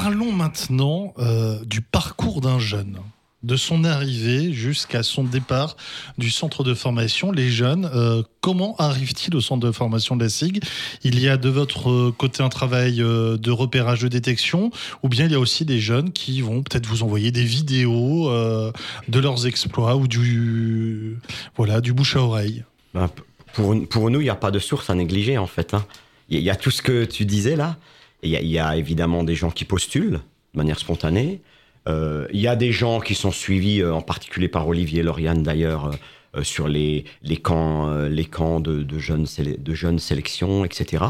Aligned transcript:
Parlons 0.00 0.30
maintenant 0.30 1.12
euh, 1.18 1.58
du 1.64 1.80
parcours 1.80 2.40
d'un 2.40 2.60
jeune 2.60 3.00
de 3.42 3.56
son 3.56 3.82
arrivée 3.82 4.52
jusqu'à 4.52 5.02
son 5.02 5.24
départ 5.24 5.76
du 6.18 6.30
centre 6.30 6.62
de 6.62 6.72
formation, 6.72 7.32
les 7.32 7.50
jeunes, 7.50 7.90
euh, 7.92 8.22
comment 8.40 8.76
arrivent-ils 8.76 9.34
au 9.34 9.40
centre 9.40 9.66
de 9.66 9.72
formation 9.72 10.14
de 10.14 10.22
la 10.22 10.28
SIG? 10.28 10.62
Il 11.02 11.18
y 11.18 11.28
a 11.28 11.36
de 11.36 11.48
votre 11.48 12.12
côté 12.12 12.44
un 12.44 12.48
travail 12.48 13.02
euh, 13.02 13.36
de 13.38 13.50
repérage 13.50 13.98
de 14.02 14.06
détection, 14.06 14.70
ou 15.02 15.08
bien 15.08 15.26
il 15.26 15.32
y 15.32 15.34
a 15.34 15.40
aussi 15.40 15.64
des 15.64 15.80
jeunes 15.80 16.12
qui 16.12 16.42
vont 16.42 16.62
peut-être 16.62 16.86
vous 16.86 17.02
envoyer 17.02 17.32
des 17.32 17.44
vidéos 17.44 18.30
de 18.30 19.18
leurs 19.18 19.48
exploits 19.48 19.96
ou 19.96 20.06
du, 20.06 21.18
voilà, 21.56 21.80
du 21.80 21.92
bouche 21.92 22.14
à 22.14 22.20
oreille? 22.20 22.62
Ben, 22.94 23.10
pour, 23.52 23.74
pour, 23.88 24.10
nous, 24.10 24.20
il 24.20 24.24
n'y 24.24 24.30
a 24.30 24.36
pas 24.36 24.52
de 24.52 24.60
source 24.60 24.90
à 24.90 24.94
négliger 24.94 25.38
en 25.38 25.48
fait. 25.48 25.74
Hein. 25.74 25.84
Il 26.28 26.38
y, 26.38 26.50
a 26.50 26.56
tout 26.56 26.70
ce 26.70 26.82
que 26.82 27.04
tu 27.04 27.24
disais 27.24 27.56
là. 27.56 27.78
Il 28.22 28.30
y, 28.30 28.58
a 28.58 28.76
évidemment 28.76 29.22
des 29.22 29.36
gens 29.36 29.50
qui 29.50 29.64
postulent 29.64 30.20
de 30.54 30.58
manière 30.58 30.78
spontanée. 30.78 31.40
Euh, 31.88 32.26
il 32.32 32.40
y 32.40 32.48
a 32.48 32.56
des 32.56 32.72
gens 32.72 33.00
qui 33.00 33.14
sont 33.14 33.30
suivis, 33.30 33.80
euh, 33.80 33.94
en 33.94 34.02
particulier 34.02 34.48
par 34.48 34.66
Olivier 34.66 35.02
Lauriane 35.02 35.42
d'ailleurs, 35.42 35.92
euh, 36.36 36.42
sur 36.42 36.68
les, 36.68 37.04
les 37.22 37.36
camps, 37.36 37.90
les 38.08 38.24
camps 38.24 38.60
de, 38.60 38.98
jeunes, 38.98 39.26
de 39.38 39.74
jeunes 39.74 39.98
sélections, 39.98 40.64
etc. 40.64 41.04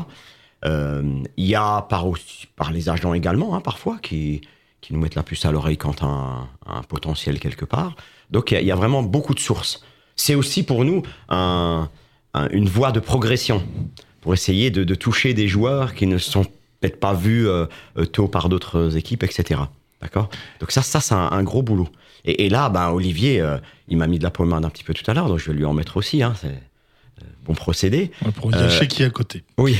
Il 0.65 1.25
y 1.37 1.55
a 1.55 1.83
par, 1.83 2.07
par 2.57 2.73
les 2.73 2.89
agents 2.89 3.15
également, 3.15 3.57
hein, 3.57 3.61
parfois, 3.61 3.99
qui, 4.01 4.43
qui 4.80 4.93
nous 4.93 5.01
mettent 5.01 5.16
la 5.16 5.23
puce 5.23 5.45
à 5.45 5.51
l'oreille 5.51 5.77
quand 5.77 6.02
un, 6.02 6.49
un 6.66 6.83
potentiel 6.83 7.41
quelque 7.41 7.65
part. 7.65 7.97
Donc 8.30 8.52
il 8.52 8.65
y, 8.65 8.71
a 8.71 8.77
vraiment 8.77 9.02
beaucoup 9.02 9.35
de 9.35 9.41
sources. 9.41 9.83
C'est 10.15 10.35
aussi 10.35 10.63
pour 10.63 10.85
nous 10.85 11.02
un, 11.29 11.88
une 12.51 12.69
voie 12.69 12.93
de 12.93 13.01
progression 13.01 13.63
pour 14.21 14.35
essayer 14.35 14.71
de, 14.71 14.85
de, 14.85 14.95
toucher 14.95 15.33
des 15.33 15.49
joueurs 15.49 15.95
qui 15.95 16.07
ne 16.07 16.19
sont 16.19 16.45
peut-être 16.80 17.00
pas 17.00 17.14
vus 17.14 17.48
tôt 18.12 18.28
par 18.28 18.48
d'autres 18.48 18.96
équipes, 18.96 19.23
etc. 19.24 19.60
D'accord? 20.00 20.28
Donc 20.60 20.70
ça, 20.70 20.82
ça 20.82 21.01
c'est 21.01 21.15
un, 21.15 21.43
gros 21.43 21.62
boulot. 21.62 21.88
Et, 22.24 22.48
là, 22.48 22.68
ben, 22.68 22.90
Olivier, 22.90 23.40
euh, 23.40 23.59
il 23.88 23.96
m'a 23.96 24.07
mis 24.07 24.18
de 24.18 24.24
la 24.24 24.30
pommade 24.30 24.65
un 24.65 24.70
petit 24.70 24.85
peu 24.85 24.93
tout 24.93 25.09
à 25.10 25.15
l'heure, 25.15 25.29
donc 25.29 25.38
je 25.38 25.51
vais 25.51 25.57
lui 25.57 25.65
en 25.65 25.73
mettre 25.73 25.96
aussi. 25.96 26.23
Hein, 26.23 26.35
c'est 26.40 26.48
euh, 26.48 27.26
bon 27.45 27.54
procédé. 27.54 28.10
pour 28.37 28.51
dire 28.51 28.68
euh, 28.70 28.87
qui 28.87 29.02
est 29.02 29.07
à 29.07 29.10
côté. 29.10 29.45
Oui. 29.57 29.76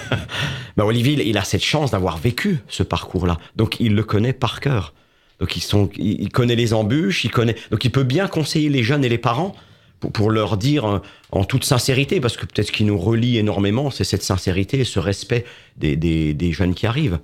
ben, 0.76 0.84
Olivier, 0.84 1.26
il, 1.26 1.38
a 1.38 1.44
cette 1.44 1.64
chance 1.64 1.90
d'avoir 1.90 2.18
vécu 2.18 2.58
ce 2.68 2.82
parcours-là. 2.82 3.38
Donc 3.56 3.80
il 3.80 3.94
le 3.94 4.04
connaît 4.04 4.32
par 4.32 4.60
cœur. 4.60 4.94
Donc 5.40 5.56
ils 5.56 5.62
sont, 5.62 5.90
il, 5.96 6.30
connaît 6.30 6.54
les 6.54 6.72
embûches, 6.72 7.24
il 7.24 7.30
connaît. 7.30 7.56
Donc 7.70 7.84
il 7.84 7.90
peut 7.90 8.04
bien 8.04 8.28
conseiller 8.28 8.68
les 8.68 8.82
jeunes 8.82 9.04
et 9.04 9.08
les 9.08 9.18
parents 9.18 9.56
pour, 10.02 10.12
pour 10.12 10.30
leur 10.30 10.58
dire 10.58 11.00
en 11.30 11.44
toute 11.44 11.64
sincérité, 11.64 12.20
parce 12.20 12.36
que 12.36 12.44
peut-être 12.44 12.66
ce 12.66 12.72
qui 12.72 12.84
nous 12.84 12.98
relie 12.98 13.38
énormément, 13.38 13.90
c'est 13.90 14.04
cette 14.04 14.22
sincérité 14.22 14.80
et 14.80 14.84
ce 14.84 14.98
respect 14.98 15.46
des, 15.78 15.96
des, 15.96 16.34
des 16.34 16.52
jeunes 16.52 16.74
qui 16.74 16.86
arrivent 16.86 17.20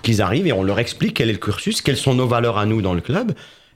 qu'ils 0.00 0.22
arrivent 0.22 0.46
et 0.46 0.52
on 0.52 0.62
leur 0.62 0.78
explique 0.78 1.14
quel 1.14 1.28
est 1.28 1.32
le 1.32 1.38
cursus, 1.38 1.82
quelles 1.82 1.98
sont 1.98 2.14
nos 2.14 2.26
valeurs 2.26 2.56
à 2.56 2.64
nous 2.64 2.80
dans 2.80 2.94
le 2.94 3.02
club. 3.02 3.32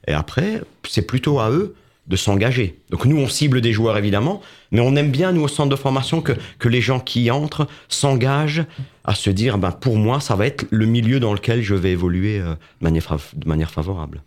Et 0.07 0.13
après, 0.13 0.61
c'est 0.87 1.05
plutôt 1.05 1.39
à 1.39 1.51
eux 1.51 1.75
de 2.07 2.15
s'engager. 2.15 2.79
Donc 2.89 3.05
nous, 3.05 3.17
on 3.17 3.27
cible 3.27 3.59
des 3.59 3.73
joueurs 3.73 3.97
évidemment, 3.97 4.41
mais 4.71 4.79
on 4.79 4.95
aime 4.95 5.11
bien, 5.11 5.33
nous, 5.33 5.43
au 5.43 5.47
centre 5.49 5.69
de 5.69 5.75
formation, 5.75 6.21
que, 6.21 6.31
que 6.57 6.69
les 6.69 6.81
gens 6.81 7.01
qui 7.01 7.29
entrent 7.29 7.67
s'engagent 7.89 8.63
à 9.03 9.13
se 9.13 9.29
dire, 9.29 9.57
ben, 9.57 9.71
pour 9.71 9.97
moi, 9.97 10.21
ça 10.21 10.35
va 10.35 10.47
être 10.47 10.65
le 10.69 10.85
milieu 10.85 11.19
dans 11.19 11.33
lequel 11.33 11.61
je 11.61 11.75
vais 11.75 11.91
évoluer 11.91 12.39
euh, 12.39 12.53
de, 12.53 12.85
manière, 12.85 13.17
de 13.35 13.47
manière 13.47 13.71
favorable. 13.71 14.23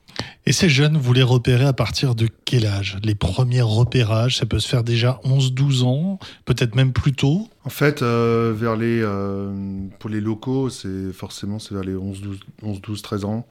Et 0.46 0.52
ces 0.52 0.68
jeunes, 0.68 0.96
vous 0.96 1.12
les 1.12 1.22
repérez 1.22 1.66
à 1.66 1.72
partir 1.72 2.14
de 2.14 2.28
quel 2.44 2.66
âge? 2.66 2.98
Les 3.04 3.14
premiers 3.14 3.62
repérages, 3.62 4.38
ça 4.38 4.46
peut 4.46 4.58
se 4.58 4.68
faire 4.68 4.82
déjà 4.82 5.20
11-12 5.24 5.84
ans, 5.84 6.18
peut-être 6.44 6.74
même 6.74 6.92
plus 6.92 7.12
tôt? 7.12 7.48
En 7.64 7.70
fait, 7.70 8.02
euh, 8.02 8.52
vers 8.56 8.76
les, 8.76 9.00
euh, 9.02 9.52
pour 9.98 10.10
les 10.10 10.20
locaux, 10.20 10.70
c'est 10.70 11.12
forcément 11.12 11.58
c'est 11.58 11.74
vers 11.74 11.84
les 11.84 11.94
11-12-13 11.94 13.24
ans. 13.24 13.46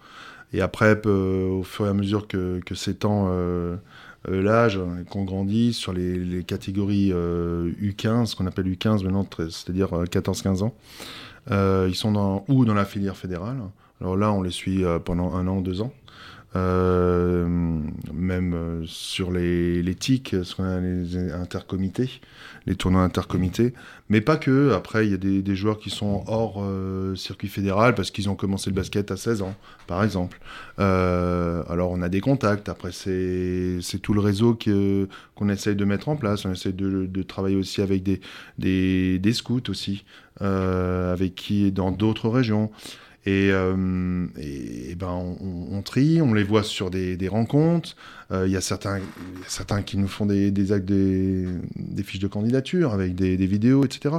Et 0.51 0.61
après, 0.61 0.99
au 1.05 1.63
fur 1.63 1.85
et 1.85 1.89
à 1.89 1.93
mesure 1.93 2.27
que, 2.27 2.59
que 2.65 2.73
s'étend 2.73 3.29
euh, 4.27 4.41
l'âge 4.41 4.77
et 4.77 5.05
qu'on 5.05 5.23
grandit 5.23 5.73
sur 5.73 5.93
les, 5.93 6.43
catégories 6.43 7.11
U15, 7.11 7.13
euh, 7.13 8.25
ce 8.25 8.35
qu'on 8.35 8.47
appelle 8.47 8.67
U15 8.67 9.03
maintenant, 9.03 9.25
c'est-à-dire 9.37 9.89
14-15 9.91 10.61
euh, 10.61 10.65
ans. 10.65 11.87
ils 11.87 11.95
sont 11.95 12.11
dans, 12.11 12.43
ou 12.47 12.65
dans 12.65 12.73
la 12.73 12.85
filière 12.85 13.15
fédérale. 13.15 13.57
Alors 14.01 14.17
là, 14.17 14.31
on 14.31 14.41
les 14.41 14.51
suit 14.51 14.83
pendant 15.05 15.35
un 15.35 15.47
an, 15.47 15.61
deux 15.61 15.81
ans. 15.81 15.93
Euh, 16.55 17.47
même 18.11 18.53
euh, 18.55 18.83
sur 18.87 19.31
les, 19.31 19.83
les 19.83 19.93
TIC, 19.93 20.33
a 20.33 20.79
les 20.79 21.31
intercomités, 21.31 22.21
les 22.65 22.73
tournois 22.73 23.03
intercomités, 23.03 23.73
mais 24.09 24.19
pas 24.19 24.37
que. 24.37 24.71
Après, 24.71 25.05
il 25.05 25.11
y 25.11 25.13
a 25.13 25.17
des, 25.17 25.43
des, 25.43 25.55
joueurs 25.55 25.77
qui 25.77 25.91
sont 25.91 26.23
hors 26.25 26.63
euh, 26.63 27.13
circuit 27.15 27.49
fédéral 27.49 27.93
parce 27.93 28.09
qu'ils 28.09 28.29
ont 28.29 28.35
commencé 28.35 28.71
le 28.71 28.75
basket 28.75 29.11
à 29.11 29.17
16 29.17 29.43
ans, 29.43 29.55
par 29.85 30.03
exemple. 30.03 30.39
alors, 30.77 31.91
on 31.91 32.01
a 32.01 32.09
des 32.09 32.21
contacts. 32.21 32.67
Après, 32.67 32.91
c'est 32.91 33.99
tout 34.01 34.13
le 34.13 34.21
réseau 34.21 34.57
qu'on 35.35 35.49
essaye 35.49 35.75
de 35.75 35.85
mettre 35.85 36.09
en 36.09 36.15
place. 36.15 36.45
On 36.45 36.51
essaye 36.51 36.73
de, 36.73 37.05
de 37.05 37.23
travailler 37.23 37.57
aussi 37.57 37.81
avec 37.81 38.01
des, 38.01 38.21
des, 38.57 39.19
des 39.19 39.33
scouts 39.33 39.69
aussi, 39.69 40.03
avec 40.39 41.35
qui 41.35 41.71
dans 41.71 41.91
d'autres 41.91 42.29
régions. 42.29 42.71
Et, 43.29 43.51
euh, 43.51 44.25
et, 44.39 44.95
ben 44.95 45.11
on, 45.11 45.81
trie, 45.83 46.19
on 46.19 46.33
les 46.33 46.43
voit 46.43 46.63
sur 46.63 46.89
des, 46.89 47.27
rencontres. 47.27 47.95
Euh, 48.31 48.47
il 48.47 48.51
y, 48.51 48.57
a 48.57 48.61
certains, 48.61 49.01
certains 49.47 49.83
qui 49.83 49.97
nous 49.97 50.07
font 50.07 50.25
des, 50.25 50.51
fiches 52.03 52.19
de 52.19 52.27
candidature 52.27 52.91
avec 52.91 53.13
des, 53.13 53.35
vidéos, 53.35 53.85
etc. 53.85 54.15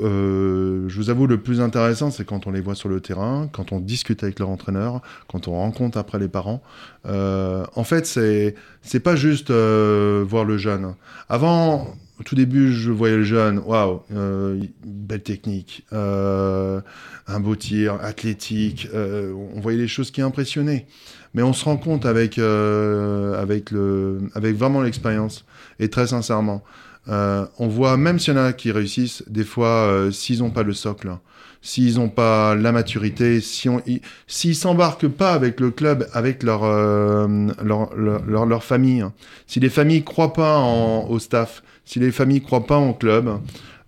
Euh, 0.00 0.86
je 0.88 0.96
vous 0.96 1.08
avoue, 1.08 1.26
le 1.26 1.40
plus 1.40 1.62
intéressant, 1.62 2.10
c'est 2.10 2.26
quand 2.26 2.46
on 2.46 2.50
les 2.50 2.60
voit 2.60 2.74
sur 2.74 2.90
le 2.90 3.00
terrain, 3.00 3.48
quand 3.50 3.72
on 3.72 3.80
discute 3.80 4.22
avec 4.22 4.38
leur 4.38 4.50
entraîneur, 4.50 5.00
quand 5.26 5.48
on 5.48 5.52
rencontre 5.52 5.96
après 5.96 6.18
les 6.18 6.28
parents. 6.28 6.62
En 7.06 7.84
fait, 7.84 8.04
c'est 8.04 8.54
c'est 8.82 9.00
pas 9.00 9.16
juste 9.16 9.50
voir 9.50 10.44
le 10.44 10.58
jeune. 10.58 10.94
Avant, 11.30 11.96
au 12.20 12.22
tout 12.22 12.34
début, 12.34 12.70
je 12.70 12.90
voyais 12.90 13.16
le 13.16 13.24
jeune, 13.24 13.60
waouh, 13.60 14.02
euh, 14.14 14.60
belle 14.84 15.22
technique, 15.22 15.86
euh, 15.94 16.82
un 17.26 17.40
beau 17.40 17.56
tir, 17.56 17.94
athlétique. 18.02 18.88
Euh, 18.92 19.32
on 19.54 19.60
voyait 19.60 19.78
les 19.78 19.88
choses 19.88 20.10
qui 20.10 20.20
impressionnaient. 20.20 20.86
Mais 21.32 21.42
on 21.42 21.54
se 21.54 21.64
rend 21.64 21.78
compte 21.78 22.04
avec, 22.04 22.38
vraiment 22.38 24.82
l'expérience, 24.82 25.46
et 25.78 25.88
très 25.88 26.08
sincèrement, 26.08 26.62
on 27.06 27.68
voit, 27.68 27.96
même 27.96 28.18
s'il 28.18 28.34
y 28.34 28.38
en 28.38 28.44
a 28.44 28.52
qui 28.52 28.72
réussissent, 28.72 29.24
des 29.28 29.44
fois, 29.44 30.08
s'ils 30.12 30.40
n'ont 30.40 30.50
pas 30.50 30.62
le 30.62 30.72
socle, 30.72 31.10
s'ils 31.62 31.96
n'ont 31.96 32.08
pas 32.08 32.54
la 32.54 32.72
maturité, 32.72 33.40
s'ils 33.40 34.54
s'embarquent 34.54 35.08
pas 35.08 35.32
avec 35.32 35.60
le 35.60 35.70
club, 35.70 36.06
avec 36.12 36.42
leur, 36.42 36.62
leur, 36.62 37.94
leur, 37.96 38.46
leur, 38.46 38.64
famille, 38.64 39.00
hein. 39.00 39.12
si 39.46 39.60
les 39.60 39.70
familles 39.70 40.04
croient 40.04 40.32
pas 40.32 40.58
en, 40.58 41.08
au 41.08 41.18
staff, 41.18 41.62
si 41.84 41.98
les 41.98 42.12
familles 42.12 42.42
croient 42.42 42.66
pas 42.66 42.76
en 42.76 42.92
club, 42.92 43.40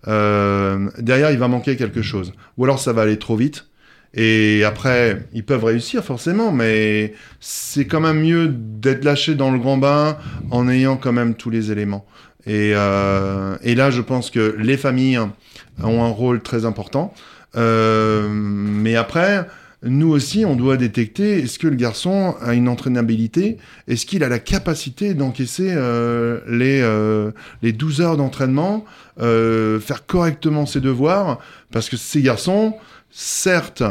euh, 0.07 0.89
derrière 0.99 1.31
il 1.31 1.37
va 1.37 1.47
manquer 1.47 1.75
quelque 1.75 2.01
chose. 2.01 2.33
Ou 2.57 2.65
alors 2.65 2.79
ça 2.79 2.93
va 2.93 3.03
aller 3.03 3.19
trop 3.19 3.35
vite. 3.35 3.67
Et 4.15 4.63
après, 4.63 5.25
ils 5.33 5.43
peuvent 5.43 5.63
réussir 5.63 6.03
forcément, 6.03 6.51
mais 6.51 7.13
c'est 7.39 7.87
quand 7.87 7.99
même 7.99 8.21
mieux 8.21 8.47
d'être 8.47 9.03
lâché 9.03 9.33
dans 9.33 9.49
le 9.49 9.57
grand 9.57 9.77
bain 9.77 10.17
en 10.51 10.69
ayant 10.69 10.97
quand 10.97 11.13
même 11.13 11.33
tous 11.33 11.49
les 11.49 11.71
éléments. 11.71 12.05
Et, 12.45 12.73
euh, 12.75 13.55
et 13.61 13.75
là, 13.75 13.89
je 13.89 14.01
pense 14.01 14.29
que 14.29 14.55
les 14.59 14.77
familles 14.77 15.19
ont 15.81 16.03
un 16.03 16.09
rôle 16.09 16.41
très 16.41 16.65
important. 16.65 17.13
Euh, 17.55 18.27
mais 18.29 18.95
après, 18.95 19.45
nous 19.85 20.09
aussi, 20.09 20.45
on 20.45 20.55
doit 20.55 20.77
détecter 20.77 21.39
est-ce 21.39 21.59
que 21.59 21.67
le 21.67 21.75
garçon 21.75 22.35
a 22.41 22.53
une 22.53 22.69
entraînabilité, 22.69 23.57
est-ce 23.87 24.05
qu'il 24.05 24.23
a 24.23 24.29
la 24.29 24.39
capacité 24.39 25.13
d'encaisser 25.13 25.73
euh, 25.75 26.39
les, 26.47 26.81
euh, 26.81 27.31
les 27.61 27.73
12 27.73 27.99
heures 27.99 28.17
d'entraînement, 28.17 28.85
euh, 29.19 29.79
faire 29.81 30.05
correctement 30.05 30.65
ses 30.65 30.79
devoirs, 30.79 31.39
parce 31.71 31.89
que 31.89 31.97
ces 31.97 32.21
garçons, 32.21 32.75
certes, 33.11 33.83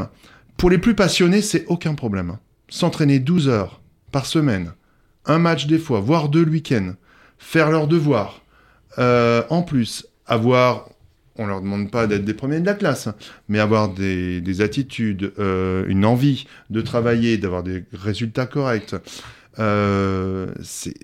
pour 0.57 0.71
les 0.71 0.79
plus 0.79 0.95
passionnés, 0.95 1.43
c'est 1.43 1.67
aucun 1.67 1.95
problème. 1.95 2.39
S'entraîner 2.69 3.19
12 3.19 3.49
heures 3.49 3.83
par 4.13 4.25
semaine, 4.25 4.73
un 5.27 5.39
match 5.39 5.67
des 5.67 5.79
fois, 5.79 6.01
voire 6.01 6.31
deux 6.31 6.45
le 6.45 6.53
week-end, 6.53 6.95
faire 7.39 7.71
leurs 7.71 7.87
devoirs, 7.87 8.42
en 8.99 9.63
plus, 9.63 10.07
avoir 10.27 10.89
on 11.37 11.47
leur 11.47 11.61
demande 11.61 11.91
pas 11.91 12.07
d'être 12.07 12.25
des 12.25 12.35
premiers 12.35 12.61
de 12.61 12.67
la 12.67 12.75
classe, 12.75 13.09
mais 13.49 13.59
avoir 13.59 13.89
des, 13.89 14.61
attitudes, 14.61 15.33
euh, 15.39 15.85
une 15.89 16.05
envie 16.05 16.47
de 16.71 16.81
travailler, 16.81 17.39
d'avoir 17.39 17.63
des 17.63 17.85
résultats 17.93 18.47
corrects, 18.47 18.95
euh, 19.59 20.53
c'est 20.63 20.95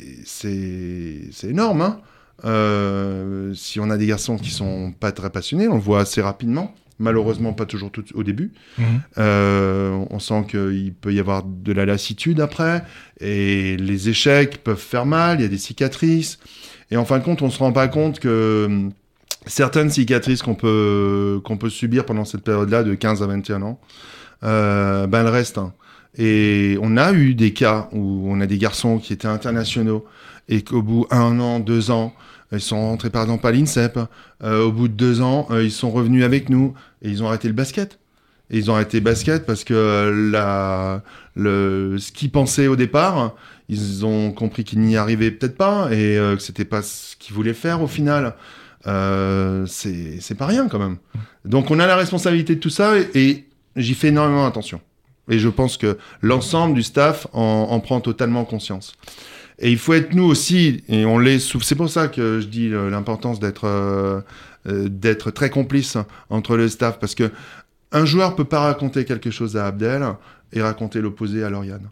énorme. 1.44 1.82
Hein. 1.82 2.00
Euh, 2.44 3.52
si 3.54 3.80
on 3.80 3.90
a 3.90 3.96
des 3.96 4.06
garçons 4.06 4.36
qui 4.36 4.50
sont 4.50 4.92
pas 4.92 5.12
très 5.12 5.30
passionnés, 5.30 5.68
on 5.68 5.74
le 5.74 5.80
voit 5.80 6.00
assez 6.00 6.20
rapidement. 6.20 6.74
Malheureusement, 7.00 7.52
pas 7.52 7.66
toujours 7.66 7.92
tout 7.92 8.04
au 8.14 8.24
début. 8.24 8.52
Mmh. 8.76 8.82
on 9.16 10.18
sent 10.18 10.46
qu'il 10.50 10.92
peut 10.94 11.14
y 11.14 11.20
avoir 11.20 11.44
de 11.44 11.72
la 11.72 11.86
lassitude 11.86 12.40
après, 12.40 12.82
et 13.20 13.76
les 13.76 14.08
échecs 14.08 14.64
peuvent 14.64 14.76
faire 14.76 15.06
mal. 15.06 15.38
Il 15.38 15.42
y 15.42 15.46
a 15.46 15.48
des 15.48 15.58
cicatrices, 15.58 16.40
et 16.90 16.96
en 16.96 17.04
fin 17.04 17.18
de 17.18 17.24
compte, 17.24 17.42
on 17.42 17.50
se 17.50 17.58
rend 17.58 17.72
pas 17.72 17.88
compte 17.88 18.20
que 18.20 18.88
certaines 19.46 19.90
cicatrices 19.90 20.42
qu'on 20.42 20.54
peut, 20.54 21.40
subir 21.68 22.04
pendant 22.04 22.24
cette 22.24 22.42
période-là 22.42 22.82
de 22.82 22.94
15 22.94 23.22
à 23.22 23.26
21 23.26 23.62
ans, 23.62 23.80
euh, 24.44 25.06
ben 25.06 25.24
restent. 25.24 25.58
hein. 25.58 25.72
Et 26.16 26.78
on 26.80 26.96
a 26.96 27.12
eu 27.12 27.34
des 27.34 27.52
cas 27.52 27.88
où 27.92 28.26
on 28.28 28.40
a 28.40 28.46
des 28.46 28.58
garçons 28.58 28.98
qui 28.98 29.12
étaient 29.12 29.28
internationaux 29.28 30.04
et 30.48 30.62
qu'au 30.62 30.82
bout 30.82 31.06
un 31.10 31.38
an, 31.38 31.60
deux 31.60 31.90
ans, 31.90 32.14
ils 32.52 32.60
sont 32.60 32.80
rentrés 32.80 33.10
par 33.10 33.22
exemple 33.22 33.46
à 33.46 33.52
l'INSEP. 33.52 33.98
Euh, 34.42 34.64
au 34.64 34.72
bout 34.72 34.88
de 34.88 34.94
deux 34.94 35.20
ans, 35.20 35.46
euh, 35.50 35.62
ils 35.62 35.70
sont 35.70 35.90
revenus 35.90 36.24
avec 36.24 36.48
nous 36.48 36.74
et 37.02 37.10
ils 37.10 37.22
ont 37.22 37.28
arrêté 37.28 37.48
le 37.48 37.54
basket. 37.54 37.98
Ils 38.50 38.70
ont 38.70 38.74
arrêté 38.74 39.00
basket 39.00 39.44
parce 39.44 39.64
que 39.64 40.30
la, 40.32 41.02
le, 41.34 41.96
ce 41.98 42.12
qu'ils 42.12 42.30
pensaient 42.30 42.66
au 42.66 42.76
départ, 42.76 43.34
ils 43.68 44.06
ont 44.06 44.32
compris 44.32 44.64
qu'ils 44.64 44.80
n'y 44.80 44.96
arrivaient 44.96 45.30
peut-être 45.30 45.56
pas 45.56 45.88
et 45.92 46.16
euh, 46.16 46.36
que 46.36 46.42
c'était 46.42 46.64
pas 46.64 46.82
ce 46.82 47.16
qu'ils 47.16 47.34
voulaient 47.34 47.54
faire 47.54 47.82
au 47.82 47.86
final. 47.86 48.34
Euh, 48.86 49.66
c'est 49.66 50.36
pas 50.38 50.46
rien 50.46 50.68
quand 50.68 50.78
même. 50.78 50.96
Donc 51.44 51.70
on 51.70 51.78
a 51.78 51.86
la 51.86 51.96
responsabilité 51.96 52.54
de 52.54 52.60
tout 52.60 52.70
ça 52.70 52.94
et, 53.14 53.44
j'y 53.76 53.94
fais 53.94 54.08
énormément 54.08 54.46
attention. 54.46 54.80
Et 55.30 55.38
je 55.38 55.48
pense 55.48 55.76
que 55.76 55.98
l'ensemble 56.22 56.74
du 56.74 56.82
staff 56.82 57.26
en, 57.32 57.68
en 57.70 57.80
prend 57.80 58.00
totalement 58.00 58.44
conscience. 58.44 58.94
Et 59.60 59.70
il 59.70 59.78
faut 59.78 59.94
être 59.94 60.14
nous 60.14 60.24
aussi, 60.24 60.84
et 60.88 61.04
on 61.04 61.18
l'est. 61.18 61.40
C'est 61.40 61.74
pour 61.74 61.90
ça 61.90 62.08
que 62.08 62.40
je 62.40 62.46
dis 62.46 62.72
euh, 62.72 62.90
l'importance 62.90 63.40
d'être 63.40 63.66
euh, 63.66 64.20
euh, 64.68 64.88
d'être 64.88 65.30
très 65.32 65.50
complice 65.50 65.96
entre 66.30 66.56
le 66.56 66.68
staff, 66.68 67.00
parce 67.00 67.16
que 67.16 67.32
un 67.92 68.04
joueur 68.04 68.36
peut 68.36 68.44
pas 68.44 68.60
raconter 68.60 69.04
quelque 69.04 69.30
chose 69.30 69.56
à 69.56 69.66
Abdel 69.66 70.04
et 70.52 70.62
raconter 70.62 71.00
l'opposé 71.00 71.44
à 71.44 71.50
Lauriane. 71.50 71.88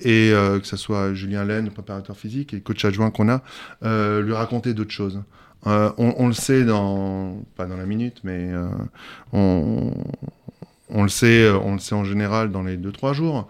Et 0.00 0.30
euh, 0.32 0.58
que 0.58 0.66
ce 0.66 0.76
soit 0.76 1.14
Julien 1.14 1.44
Laine, 1.44 1.70
préparateur 1.70 2.16
physique, 2.16 2.52
et 2.52 2.60
coach 2.60 2.84
adjoint 2.84 3.10
qu'on 3.10 3.28
a, 3.28 3.42
euh, 3.84 4.20
lui 4.22 4.32
raconter 4.32 4.74
d'autres 4.74 4.90
choses. 4.90 5.22
Euh, 5.66 5.90
on, 5.98 6.14
on 6.18 6.26
le 6.26 6.34
sait 6.34 6.64
dans 6.64 7.42
pas 7.56 7.66
dans 7.66 7.76
la 7.76 7.86
minute, 7.86 8.18
mais 8.24 8.50
on, 9.32 9.92
on 10.90 11.02
le 11.02 11.08
sait, 11.08 11.48
on 11.50 11.74
le 11.74 11.78
sait 11.78 11.94
en 11.94 12.04
général 12.04 12.50
dans 12.50 12.62
les 12.62 12.76
deux 12.76 12.92
trois 12.92 13.12
jours. 13.12 13.48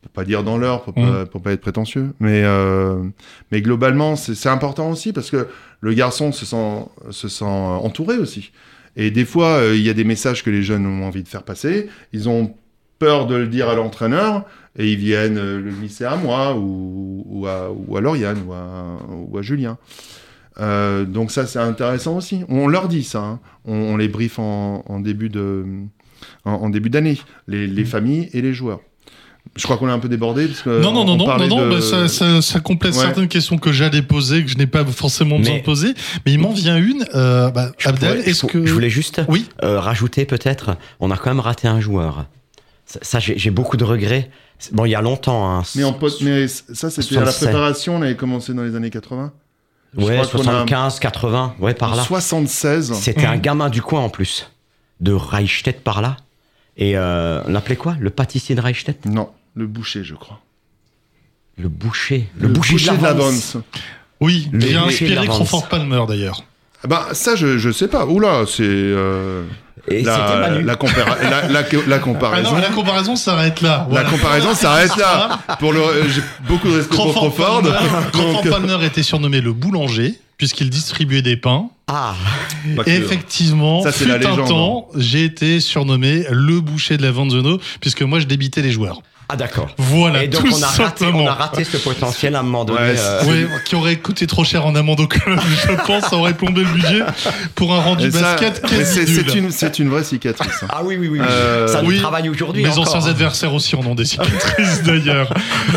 Pour 0.00 0.10
pas 0.12 0.24
dire 0.24 0.42
dans 0.44 0.56
l'heure, 0.56 0.82
pour, 0.82 0.94
pas- 0.94 1.26
pour 1.26 1.42
pas 1.42 1.52
être 1.52 1.60
prétentieux, 1.60 2.14
mais 2.18 2.42
euh, 2.44 3.02
mais 3.52 3.60
globalement 3.60 4.16
c'est 4.16 4.34
c'est 4.34 4.48
important 4.48 4.88
aussi 4.90 5.12
parce 5.12 5.30
que 5.30 5.46
le 5.80 5.92
garçon 5.92 6.32
se 6.32 6.46
sent 6.46 6.86
se 7.10 7.28
sent 7.28 7.44
entouré 7.44 8.16
aussi. 8.16 8.50
Et 8.96 9.10
des 9.10 9.24
fois 9.24 9.58
euh, 9.58 9.76
il 9.76 9.82
y 9.82 9.90
a 9.90 9.94
des 9.94 10.04
messages 10.04 10.42
que 10.44 10.50
les 10.50 10.62
jeunes 10.62 10.86
ont 10.86 11.04
envie 11.04 11.22
de 11.22 11.28
faire 11.28 11.42
passer, 11.42 11.88
ils 12.12 12.28
ont 12.28 12.54
peur 12.98 13.26
de 13.26 13.34
le 13.34 13.48
dire 13.48 13.68
à 13.68 13.74
l'entraîneur 13.74 14.44
et 14.78 14.90
ils 14.92 14.98
viennent 14.98 15.38
euh, 15.38 15.60
le 15.60 15.70
glisser 15.70 16.04
à 16.04 16.16
moi 16.16 16.56
ou, 16.56 17.24
ou 17.26 17.46
à 17.46 17.70
ou 17.70 17.96
à 17.96 18.00
Lauriane 18.00 18.42
ou 18.46 18.52
à, 18.52 18.98
ou 19.10 19.38
à 19.38 19.42
Julien. 19.42 19.78
Euh, 20.60 21.04
donc 21.04 21.30
ça 21.32 21.46
c'est 21.46 21.58
intéressant 21.58 22.16
aussi. 22.16 22.44
On 22.48 22.68
leur 22.68 22.88
dit 22.88 23.02
ça, 23.02 23.22
hein. 23.22 23.40
on, 23.64 23.74
on 23.74 23.96
les 23.96 24.08
briefe 24.08 24.38
en, 24.38 24.84
en 24.86 25.00
début 25.00 25.28
de 25.28 25.64
en, 26.44 26.52
en 26.52 26.70
début 26.70 26.90
d'année, 26.90 27.18
les, 27.48 27.66
les 27.66 27.84
familles 27.84 28.30
et 28.32 28.40
les 28.40 28.54
joueurs. 28.54 28.80
Je 29.56 29.62
crois 29.62 29.76
qu'on 29.76 29.88
est 29.88 29.92
un 29.92 29.98
peu 30.00 30.08
débordé 30.08 30.48
parce 30.48 30.62
que 30.62 30.80
Non, 30.80 30.90
non, 30.92 31.02
on- 31.02 31.04
non, 31.04 31.12
on 31.12 31.16
non, 31.16 31.38
non, 31.38 31.46
non, 31.46 31.68
de- 31.68 31.74
bah, 31.76 31.80
ça, 31.80 32.08
ça, 32.08 32.42
ça 32.42 32.58
complète 32.60 32.94
Ouais. 32.94 33.00
certaines 33.02 33.28
questions 33.28 33.56
que 33.56 33.70
j'allais 33.72 34.02
poser, 34.02 34.42
que 34.42 34.50
je 34.50 34.56
n'ai 34.58 34.66
pas 34.66 34.84
forcément 34.84 35.38
besoin 35.38 35.54
Mais- 35.54 35.60
de 35.60 35.64
poser. 35.64 35.94
Mais 36.26 36.32
il 36.32 36.40
m'en 36.40 36.52
vient 36.52 36.76
une. 36.76 37.04
Euh, 37.14 37.50
bah, 37.50 37.70
Abdel, 37.84 38.20
est-ce 38.26 38.46
je, 38.46 38.52
que. 38.52 38.66
je 38.66 38.72
voulais 38.72 38.90
juste 38.90 39.22
Oui. 39.28 39.46
euh, 39.62 39.78
rajouter 39.78 40.24
peut-être, 40.24 40.76
on 40.98 41.10
a 41.12 41.16
quand 41.16 41.30
même 41.30 41.40
raté 41.40 41.68
un 41.68 41.80
joueur. 41.80 42.26
Ça, 42.86 42.98
ça, 43.02 43.18
j'ai 43.20 43.50
beaucoup 43.50 43.76
de 43.76 43.84
regrets. 43.84 44.28
Bon, 44.72 44.86
il 44.86 44.90
y 44.90 44.94
a 44.94 45.00
longtemps. 45.02 45.48
Hein, 45.58 45.62
Mais, 45.76 45.84
en 45.84 45.92
post- 45.92 46.22
mais 46.22 46.48
ça, 46.48 46.90
c'était 46.90 47.16
à 47.16 47.20
la 47.20 47.26
76. 47.26 47.48
préparation, 47.48 47.96
on 47.96 48.02
avait 48.02 48.16
commencé 48.16 48.54
dans 48.54 48.62
les 48.62 48.74
années 48.74 48.90
80. 48.90 49.32
Je 49.96 50.04
ouais, 50.04 50.16
crois 50.16 50.26
qu'on 50.26 50.38
a- 50.40 50.44
75, 50.66 50.98
80, 50.98 51.54
ouais, 51.60 51.74
par 51.74 51.94
là. 51.94 52.02
76. 52.02 52.92
C'était 52.94 53.26
un 53.26 53.36
Mhm. 53.36 53.40
gamin 53.40 53.68
du 53.70 53.82
coin 53.82 54.00
en 54.00 54.08
plus, 54.08 54.50
de 55.00 55.12
Reichstedt 55.12 55.80
par 55.84 56.02
là. 56.02 56.16
Et 56.76 56.96
euh, 56.96 57.40
on 57.46 57.52
l'appelait 57.52 57.76
quoi? 57.76 57.96
Le 58.00 58.10
pâtissier 58.10 58.54
de 58.54 58.60
Reichstedt 58.60 59.06
Non, 59.06 59.30
le 59.54 59.66
boucher, 59.66 60.02
je 60.04 60.14
crois. 60.14 60.40
Le 61.56 61.68
boucher. 61.68 62.28
Le, 62.38 62.48
boucher, 62.48 62.96
de 62.96 63.02
la 63.02 63.12
Vance. 63.12 63.56
Oui, 64.20 64.48
Le 64.52 64.58
qui 64.58 64.74
a 64.74 64.82
inspiré 64.84 65.26
Crawford 65.26 65.68
Palmer 65.68 66.02
d'ailleurs. 66.08 66.42
Ah 66.82 66.88
Bah, 66.88 67.08
ça, 67.12 67.36
je, 67.36 67.58
je 67.58 67.70
sais 67.70 67.86
pas. 67.88 68.06
Oula, 68.06 68.42
c'est. 68.46 68.62
euh, 68.64 69.44
Et 69.88 69.98
c'était 69.98 70.10
la, 70.10 70.38
Manu. 70.50 70.62
la, 70.64 70.74
compara- 70.74 71.22
la, 71.22 71.48
la, 71.48 71.62
la 71.62 71.96
Ah 71.96 71.98
comparaison. 72.00 72.52
non, 72.52 72.58
la 72.58 72.70
comparaison 72.70 73.14
s'arrête 73.16 73.60
là. 73.60 73.86
La 73.92 74.02
comparaison 74.04 74.52
s'arrête 74.54 74.96
là. 74.96 75.38
Pour 75.60 75.72
le, 75.72 75.80
euh, 75.80 76.08
j'ai 76.08 76.22
beaucoup 76.48 76.68
de 76.68 76.76
respect 76.78 76.96
pour 76.96 77.12
Crawford, 77.12 77.62
Crawford. 77.62 77.62
Palmer, 77.62 78.10
Crawford 78.12 78.42
Donc, 78.42 78.50
Palmer 78.50 78.84
était 78.86 79.02
surnommé 79.04 79.40
le 79.40 79.52
boulanger, 79.52 80.18
puisqu'il 80.36 80.70
distribuait 80.70 81.22
des 81.22 81.36
pains. 81.36 81.68
Ah 81.86 82.14
Et 82.86 82.92
effectivement, 82.92 83.82
Ça, 83.82 83.92
c'est 83.92 84.04
fut 84.04 84.08
la 84.08 84.14
un 84.14 84.18
légende, 84.18 84.48
temps, 84.48 84.88
j'ai 84.96 85.24
été 85.24 85.60
surnommé 85.60 86.24
le 86.30 86.60
boucher 86.60 86.96
de 86.96 87.02
la 87.02 87.10
Vanzono, 87.10 87.60
puisque 87.80 88.02
moi 88.02 88.20
je 88.20 88.26
débitais 88.26 88.62
les 88.62 88.72
joueurs. 88.72 89.02
Ah 89.28 89.36
d'accord. 89.36 89.74
Voilà, 89.78 90.24
Et 90.24 90.28
donc 90.28 90.42
tout 90.44 90.52
on 90.54 90.62
a, 90.62 90.66
raté, 90.66 91.06
on 91.06 91.26
a 91.26 91.32
raté 91.32 91.64
ce 91.64 91.78
potentiel 91.78 92.34
à 92.36 92.40
un 92.40 92.42
moment 92.42 92.64
donné. 92.66 92.78
Ouais, 92.80 92.94
euh, 92.98 93.22
Oui, 93.26 93.46
qui 93.64 93.74
aurait 93.74 93.96
coûté 93.96 94.26
trop 94.26 94.44
cher 94.44 94.66
en 94.66 94.74
amende 94.74 95.00
au 95.00 95.06
club, 95.06 95.40
je 95.68 95.74
pense, 95.86 96.04
ça 96.10 96.16
aurait 96.16 96.34
plombé 96.34 96.62
le 96.62 96.68
budget 96.68 97.00
pour 97.54 97.72
un 97.74 97.80
rendu 97.80 98.10
ça, 98.10 98.20
basket 98.20 98.60
quasi 98.60 99.06
c'est, 99.06 99.34
une, 99.34 99.50
c'est 99.50 99.78
une 99.78 99.88
vraie 99.88 100.04
cicatrice. 100.04 100.62
hein. 100.62 100.66
Ah 100.68 100.82
oui, 100.84 100.96
oui, 100.98 101.08
oui. 101.08 101.20
oui. 101.20 101.26
Euh, 101.26 101.66
ça 101.68 101.80
nous 101.80 101.88
oui. 101.88 102.00
travaille 102.00 102.28
aujourd'hui 102.28 102.62
Mes 102.62 102.68
encore, 102.70 102.82
anciens 102.88 103.06
hein. 103.06 103.10
adversaires 103.10 103.54
aussi 103.54 103.74
en 103.76 103.80
ont 103.86 103.94
des 103.94 104.04
cicatrices 104.04 104.82
d'ailleurs. 104.84 105.32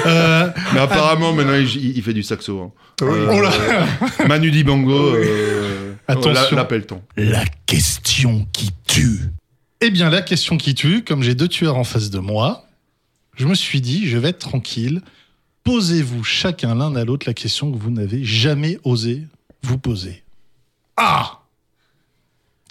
Euh, 0.05 0.49
Mais 0.73 0.81
apparemment, 0.81 1.31
maintenant, 1.31 1.55
il, 1.55 1.97
il 1.97 2.03
fait 2.03 2.13
du 2.13 2.23
saxo. 2.23 2.59
hein. 2.61 2.71
Euh, 3.03 3.29
oh 3.31 3.41
là. 3.41 3.51
Manu 4.27 4.51
Dibango, 4.51 5.15
euh, 5.15 5.93
Attention. 6.09 6.33
l'a- 6.33 6.51
l'appelle-t-on. 6.51 7.01
La 7.15 7.43
question 7.65 8.45
qui 8.51 8.71
tue. 8.87 9.21
Eh 9.79 9.89
bien, 9.89 10.09
la 10.09 10.21
question 10.21 10.57
qui 10.57 10.73
tue, 10.75 11.03
comme 11.03 11.23
j'ai 11.23 11.35
deux 11.35 11.47
tueurs 11.47 11.77
en 11.77 11.83
face 11.85 12.09
de 12.09 12.19
moi, 12.19 12.63
je 13.37 13.45
me 13.47 13.55
suis 13.55 13.81
dit, 13.81 14.07
je 14.07 14.17
vais 14.17 14.29
être 14.29 14.39
tranquille. 14.39 15.01
Posez-vous 15.63 16.23
chacun 16.23 16.75
l'un 16.75 16.95
à 16.95 17.03
l'autre 17.05 17.27
la 17.27 17.33
question 17.33 17.71
que 17.71 17.77
vous 17.77 17.91
n'avez 17.91 18.23
jamais 18.23 18.79
osé 18.83 19.23
vous 19.63 19.77
poser. 19.77 20.23
Ah 20.95 21.41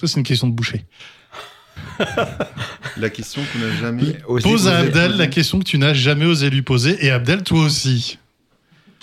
Ça, 0.01 0.07
c'est 0.07 0.17
une 0.19 0.23
question 0.25 0.49
de 0.49 0.53
boucher. 0.55 0.85
La 2.97 3.11
question 3.11 3.43
qu'on 3.53 3.59
n'a 3.59 3.71
jamais. 3.77 4.17
Osez 4.27 4.43
Pose 4.49 4.67
à 4.69 4.79
poser- 4.79 4.87
Abdel 4.89 5.17
la 5.19 5.27
question 5.27 5.59
que 5.59 5.65
tu 5.65 5.77
n'as 5.77 5.93
jamais 5.93 6.25
osé 6.25 6.49
lui 6.49 6.63
poser. 6.63 7.05
Et 7.05 7.11
Abdel, 7.11 7.43
toi 7.43 7.61
aussi. 7.61 8.19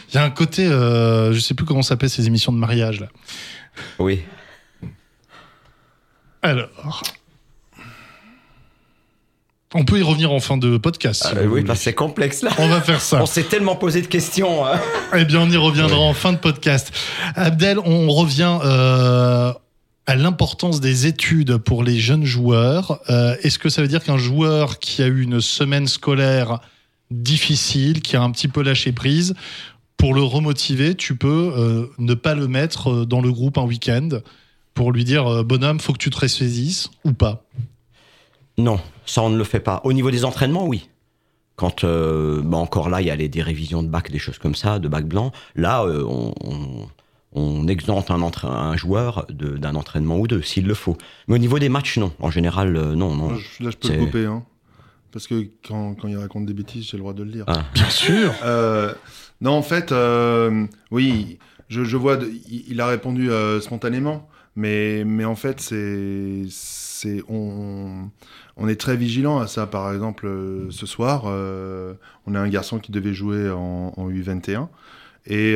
Il 0.10 0.16
y 0.16 0.18
a 0.18 0.24
un 0.24 0.32
côté, 0.32 0.66
euh, 0.66 1.32
je 1.34 1.40
sais 1.40 1.54
plus 1.54 1.66
comment 1.66 1.84
s'appellent 1.84 2.10
ces 2.10 2.26
émissions 2.26 2.52
de 2.52 2.58
mariage 2.58 3.00
là. 3.00 3.10
Oui. 4.00 4.22
Alors. 6.42 7.04
On 9.76 9.86
peut 9.86 9.98
y 10.00 10.04
revenir 10.04 10.32
en 10.32 10.40
fin 10.40 10.58
de 10.58 10.78
podcast. 10.78 11.28
si 11.28 11.36
vous 11.46 11.56
oui, 11.56 11.64
que 11.64 11.74
c'est 11.76 11.94
complexe 11.94 12.44
là. 12.44 12.52
On 12.60 12.68
va 12.68 12.80
faire 12.82 13.02
ça. 13.02 13.22
On 13.22 13.26
s'est 13.26 13.44
tellement 13.44 13.76
posé 13.76 14.02
de 14.02 14.08
questions. 14.08 14.66
hein. 14.66 14.80
Eh 15.16 15.26
bien, 15.26 15.42
on 15.42 15.50
y 15.50 15.58
reviendra 15.58 15.98
en 16.00 16.14
fin 16.14 16.32
de 16.32 16.38
podcast. 16.38 16.92
Abdel, 17.36 17.80
on 17.80 18.10
revient 18.12 18.60
euh, 18.64 19.52
à 20.06 20.16
l'importance 20.16 20.80
des 20.80 21.08
études 21.08 21.58
pour 21.58 21.84
les 21.84 21.98
jeunes 22.00 22.26
joueurs. 22.26 23.00
Euh, 23.10 23.36
Est-ce 23.42 23.58
que 23.58 23.70
ça 23.70 23.82
veut 23.82 23.88
dire 23.88 24.04
qu'un 24.04 24.18
joueur 24.18 24.78
qui 24.78 25.02
a 25.02 25.08
eu 25.08 25.22
une 25.24 25.42
semaine 25.42 25.88
scolaire 25.88 26.60
difficile, 27.10 28.02
qui 28.02 28.16
a 28.16 28.22
un 28.22 28.30
petit 28.32 28.48
peu 28.48 28.62
lâché 28.62 28.92
prise, 28.92 29.34
pour 29.98 30.14
le 30.14 30.22
remotiver, 30.22 30.96
tu 30.96 31.16
peux 31.16 31.54
euh, 31.58 31.86
ne 31.98 32.14
pas 32.14 32.36
le 32.36 32.48
mettre 32.48 33.06
dans 33.06 33.22
le 33.22 33.32
groupe 33.32 33.58
un 33.58 33.64
week-end 33.64 34.10
pour 34.74 34.92
lui 34.92 35.04
dire 35.04 35.44
bonhomme, 35.44 35.80
faut 35.80 35.94
que 35.94 36.00
tu 36.00 36.10
te 36.10 36.20
ressaisisses 36.20 36.90
ou 37.06 37.14
pas? 37.14 37.44
Non, 38.58 38.80
ça 39.06 39.22
on 39.24 39.30
ne 39.30 39.38
le 39.38 39.44
fait 39.44 39.60
pas. 39.60 39.82
Au 39.84 39.94
niveau 39.94 40.12
des 40.12 40.26
entraînements, 40.26 40.66
oui. 40.66 40.90
Quand, 41.56 41.84
euh, 41.84 42.42
bah, 42.44 42.58
encore 42.58 42.90
là, 42.90 43.02
il 43.02 43.08
y 43.08 43.12
a 43.12 43.16
les, 43.16 43.30
des 43.30 43.42
révisions 43.44 43.84
de 43.84 43.88
bac, 43.88 44.10
des 44.12 44.18
choses 44.18 44.40
comme 44.40 44.56
ça, 44.56 44.80
de 44.80 44.88
bac 44.88 45.06
blanc. 45.06 45.32
Là, 45.56 45.84
euh, 45.84 46.04
on, 46.08 46.34
on, 46.44 46.88
on 47.34 47.68
exempte 47.68 48.10
un, 48.10 48.22
entra- 48.22 48.50
un 48.72 48.76
joueur 48.76 49.28
d'un 49.30 49.76
entraînement 49.76 50.18
ou 50.18 50.28
deux, 50.28 50.42
s'il 50.42 50.66
le 50.66 50.74
faut. 50.74 50.98
Mais 51.28 51.36
au 51.36 51.38
niveau 51.38 51.60
des 51.60 51.70
matchs, 51.70 51.98
non. 52.00 52.12
En 52.20 52.32
général, 52.32 52.76
euh, 52.76 52.96
non, 52.96 53.16
non. 53.16 53.30
Là, 53.30 53.38
je- 53.38 53.64
là, 53.64 53.70
je 53.70 53.78
peux 53.78 53.94
le 53.94 54.06
couper. 54.06 54.26
Hein. 54.26 54.44
Parce 55.12 55.28
que 55.28 55.48
quand, 55.68 55.94
quand 55.94 56.08
il 56.08 56.18
raconte 56.18 56.48
des 56.48 56.54
bêtises, 56.56 56.86
j'ai 56.90 56.98
le 56.98 57.02
droit 57.02 57.14
de 57.14 57.22
le 57.22 57.30
dire. 57.32 57.44
Ah. 57.48 57.66
Bien 57.76 57.90
sûr. 57.90 58.34
Non, 59.42 59.52
en 59.52 59.62
fait, 59.62 59.94
oui, 60.90 61.38
je, 61.84 61.98
vois, 61.98 62.20
il, 62.50 62.80
a 62.82 62.88
répondu 62.88 63.32
euh, 63.32 63.60
spontanément, 63.62 64.28
mais, 64.56 65.04
mais 65.06 65.26
en 65.26 65.36
fait, 65.36 65.60
c'est, 65.60 67.24
on, 67.30 68.10
on 68.58 68.68
est 68.68 68.80
très 68.80 68.96
vigilant 68.96 69.40
à 69.40 69.48
ça. 69.48 69.68
Par 69.68 69.92
exemple, 69.94 70.28
euh, 70.28 70.70
ce 70.72 70.86
soir, 70.86 71.24
euh, 71.28 71.94
on 72.28 72.36
a 72.36 72.40
un 72.40 72.50
garçon 72.50 72.80
qui 72.80 72.92
devait 72.92 73.14
jouer 73.14 73.50
en, 73.50 73.94
en 73.96 74.10
U21 74.10 74.68
et 75.26 75.56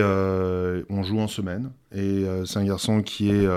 on 0.90 1.04
joue 1.04 1.20
en 1.20 1.28
semaine. 1.28 1.72
Et 1.94 2.26
c'est 2.46 2.60
un 2.60 2.66
garçon 2.66 3.02
qui 3.02 3.30
est, 3.30 3.48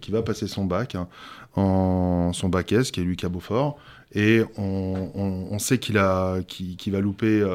qui 0.00 0.10
va 0.10 0.22
passer 0.22 0.46
son 0.48 0.64
bac 0.64 0.94
hein, 0.94 1.08
en 1.56 2.32
son 2.32 2.48
bac 2.48 2.72
S, 2.72 2.90
qui 2.90 3.00
est 3.00 3.04
Lucas 3.04 3.28
Beaufort. 3.28 3.78
Et 4.14 4.42
on, 4.58 5.10
on- 5.50 5.58
sait 5.58 5.78
qu'il 5.78 5.96
a, 5.98 6.38
va 6.86 7.00
louper 7.00 7.46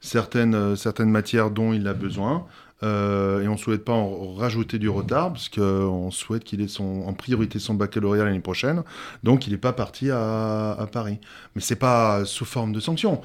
certaines, 0.00 0.76
certaines 0.76 1.10
matières 1.10 1.50
dont 1.50 1.72
il 1.72 1.86
a 1.88 1.94
besoin. 1.94 2.46
Euh, 2.84 3.42
et 3.42 3.48
on 3.48 3.56
souhaite 3.56 3.84
pas 3.84 3.92
en 3.94 4.34
rajouter 4.34 4.78
du 4.78 4.88
retard, 4.88 5.32
parce 5.32 5.48
qu'on 5.48 6.10
souhaite 6.10 6.44
qu'il 6.44 6.60
ait 6.60 6.68
son, 6.68 7.02
en 7.06 7.14
priorité 7.14 7.58
son 7.58 7.74
baccalauréat 7.74 8.24
l'année 8.24 8.40
prochaine. 8.40 8.82
Donc, 9.22 9.46
il 9.46 9.52
n'est 9.52 9.58
pas 9.58 9.72
parti 9.72 10.10
à, 10.10 10.72
à 10.72 10.86
Paris. 10.86 11.18
Mais 11.56 11.62
c'est 11.62 11.76
pas 11.76 12.24
sous 12.26 12.44
forme 12.44 12.72
de 12.72 12.80
sanction. 12.80 13.22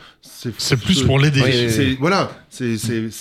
C'est 0.57 0.77
plus 0.77 1.03
pour 1.05 1.19
l'aider. 1.19 1.41
Voilà, 1.99 2.31
c'est- 2.49 2.77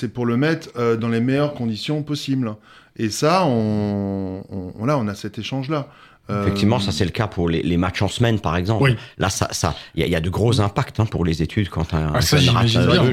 pour 0.09 0.27
le 0.27 0.37
mettre 0.37 0.69
euh, 0.77 0.97
dans 0.97 1.09
les 1.09 1.21
meilleures 1.21 1.55
conditions 1.55 2.03
possibles. 2.03 2.55
Et 2.97 3.11
ça, 3.11 3.45
on, 3.45 4.43
on, 4.51 4.73
on- 4.79 4.85
là, 4.87 4.97
on 4.99 5.07
a 5.09 5.15
cet 5.15 5.39
échange-là. 5.39 5.89
Euh, 6.31 6.43
Effectivement, 6.43 6.79
ça 6.79 6.93
c'est 6.93 7.05
le 7.05 7.11
cas 7.11 7.27
pour 7.27 7.49
les, 7.49 7.63
les 7.63 7.77
matchs 7.77 8.03
en 8.03 8.09
semaine, 8.09 8.39
par 8.39 8.57
exemple. 8.57 8.83
Oui. 8.85 8.97
Là, 9.17 9.31
ça, 9.31 9.49
ça, 9.53 9.75
il 9.95 10.01
y, 10.01 10.03
a- 10.03 10.07
il 10.07 10.13
y 10.13 10.17
a 10.17 10.21
de 10.21 10.29
gros 10.31 10.61
impacts 10.61 11.01
hein, 11.01 11.07
pour 11.07 11.25
les 11.25 11.43
études 11.43 11.69
quand 11.71 11.95
un, 11.95 12.13
Ah, 12.15 12.21
ça, 12.21 12.37
rate, 12.37 12.67
euh, 12.77 12.99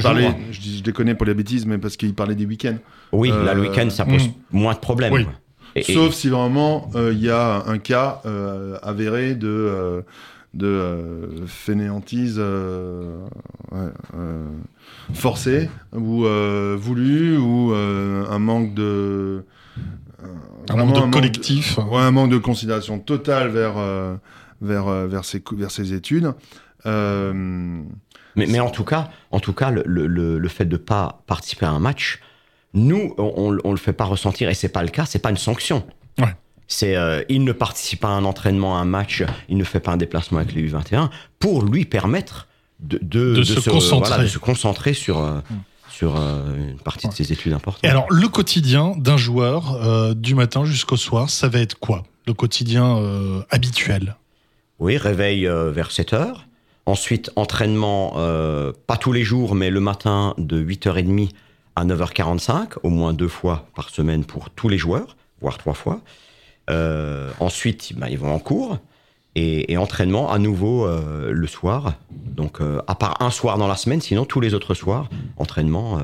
je, 0.52 0.60
je, 0.60 0.82
déconnais 0.82 1.14
pour 1.14 1.26
les 1.26 1.34
bêtises, 1.34 1.64
mais 1.66 1.78
parce 1.78 1.96
qu'il 1.96 2.14
parlait 2.14 2.34
des 2.34 2.44
week-ends. 2.46 2.76
Oui, 3.12 3.30
là, 3.30 3.54
le 3.54 3.60
Euh, 3.62 3.68
week-end, 3.70 3.88
ça 3.90 4.04
pose 4.04 4.28
mm. 4.28 4.32
moins 4.52 4.74
de 4.74 4.78
problèmes. 4.78 5.12
Oui. 5.14 5.26
et- 5.74 5.82
Sauf 5.94 6.12
si 6.14 6.28
vraiment 6.28 6.90
euh, 6.94 7.12
il 7.12 7.22
y 7.22 7.30
a 7.30 7.62
un 7.66 7.78
cas 7.78 8.20
euh, 8.26 8.76
avéré 8.82 9.34
de, 9.34 9.46
euh, 9.48 10.00
de 10.54 10.66
euh, 10.66 11.46
fainéantise 11.46 12.36
euh, 12.38 13.18
ouais, 13.72 13.88
euh, 14.18 14.46
forcée 15.14 15.68
ou 15.94 16.24
euh, 16.26 16.76
voulue 16.78 17.36
ou 17.38 17.72
euh, 17.72 18.24
un 20.26 20.32
manque 20.34 20.66
de. 20.66 20.72
Un 20.72 20.76
vraiment 20.76 20.94
manque 21.00 21.06
de 21.08 21.12
collectif. 21.12 21.78
ouais, 21.78 21.98
un 22.02 22.10
manque 22.10 22.30
de 22.30 22.38
considération 22.38 22.98
totale 22.98 23.48
vers, 23.48 23.74
euh, 23.76 24.16
vers, 24.60 24.88
euh, 24.88 25.06
vers, 25.06 25.24
ses, 25.24 25.42
vers 25.52 25.70
ses 25.70 25.92
études. 25.92 26.32
Euh, 26.86 27.32
Mais, 28.36 28.46
mais 28.46 28.60
en 28.60 28.70
tout 28.70 28.84
cas, 28.84 29.10
en 29.30 29.40
tout 29.40 29.52
cas, 29.52 29.70
le, 29.70 29.82
le- 29.86 30.38
le- 30.38 30.48
fait 30.48 30.66
de 30.66 30.76
pas 30.76 31.22
participer 31.26 31.66
à 31.66 31.70
un 31.70 31.78
match, 31.78 32.20
nous, 32.74 33.14
on, 33.18 33.56
on 33.64 33.70
le 33.70 33.76
fait 33.78 33.92
pas 33.94 34.04
ressentir 34.04 34.48
et 34.50 34.54
c'est 34.54 34.68
pas 34.68 34.82
le 34.82 34.88
cas. 34.90 35.06
C'est 35.06 35.18
pas 35.18 35.30
une 35.30 35.36
sanction. 35.36 35.86
Ouais. 36.18 36.34
C'est 36.68 36.96
euh, 36.96 37.22
il 37.28 37.44
ne 37.44 37.52
participe 37.52 38.00
pas 38.00 38.08
à 38.08 38.12
un 38.12 38.24
entraînement, 38.24 38.76
à 38.76 38.80
un 38.80 38.84
match, 38.84 39.24
il 39.48 39.56
ne 39.56 39.64
fait 39.64 39.80
pas 39.80 39.92
un 39.92 39.96
déplacement 39.96 40.38
avec 40.38 40.52
les 40.52 40.68
U21 40.70 41.10
pour 41.38 41.64
lui 41.64 41.84
permettre 41.84 42.48
de, 42.80 42.98
de, 43.00 43.36
De 43.36 43.42
se 43.44 43.70
concentrer. 43.70 44.08
voilà, 44.08 44.22
de 44.24 44.28
se 44.28 44.38
concentrer 44.38 44.92
sur 44.92 45.18
euh, 45.18 45.38
Mm. 45.50 45.54
Sur 45.96 46.16
euh, 46.16 46.54
une 46.72 46.78
partie 46.78 47.08
de 47.08 47.14
ses 47.14 47.32
études 47.32 47.54
importantes. 47.54 47.82
Et 47.82 47.88
alors, 47.88 48.06
le 48.10 48.28
quotidien 48.28 48.92
d'un 48.98 49.16
joueur, 49.16 49.72
euh, 49.82 50.12
du 50.12 50.34
matin 50.34 50.66
jusqu'au 50.66 50.98
soir, 50.98 51.30
ça 51.30 51.48
va 51.48 51.60
être 51.60 51.78
quoi? 51.78 52.02
Le 52.26 52.34
quotidien 52.34 52.98
euh, 52.98 53.40
habituel? 53.48 54.16
Oui, 54.78 54.98
réveil 54.98 55.46
euh, 55.46 55.70
vers 55.70 55.90
7 55.90 56.12
heures. 56.12 56.46
Ensuite, 56.84 57.30
entraînement, 57.34 58.12
euh, 58.16 58.72
pas 58.86 58.98
tous 58.98 59.12
les 59.12 59.24
jours, 59.24 59.54
mais 59.54 59.70
le 59.70 59.80
matin 59.80 60.34
de 60.36 60.62
8h30 60.62 61.30
à 61.76 61.86
9h45, 61.86 62.74
au 62.82 62.90
moins 62.90 63.14
deux 63.14 63.28
fois 63.28 63.66
par 63.74 63.88
semaine 63.88 64.24
pour 64.24 64.50
tous 64.50 64.68
les 64.68 64.78
joueurs, 64.78 65.16
voire 65.40 65.56
trois 65.56 65.74
fois. 65.74 66.02
Euh, 66.68 67.30
ensuite, 67.40 67.94
ben, 67.96 68.08
ils 68.08 68.18
vont 68.18 68.34
en 68.34 68.38
cours. 68.38 68.78
Et, 69.38 69.76
entraînement 69.76 70.32
à 70.32 70.38
nouveau 70.38 70.86
euh, 70.86 71.30
le 71.30 71.46
soir. 71.46 71.94
Donc, 72.10 72.62
euh, 72.62 72.80
à 72.86 72.94
part 72.94 73.20
un 73.20 73.30
soir 73.30 73.58
dans 73.58 73.68
la 73.68 73.76
semaine, 73.76 74.00
sinon 74.00 74.24
tous 74.24 74.40
les 74.40 74.54
autres 74.54 74.72
soirs, 74.72 75.10
entraînement. 75.36 75.98
euh, 75.98 76.02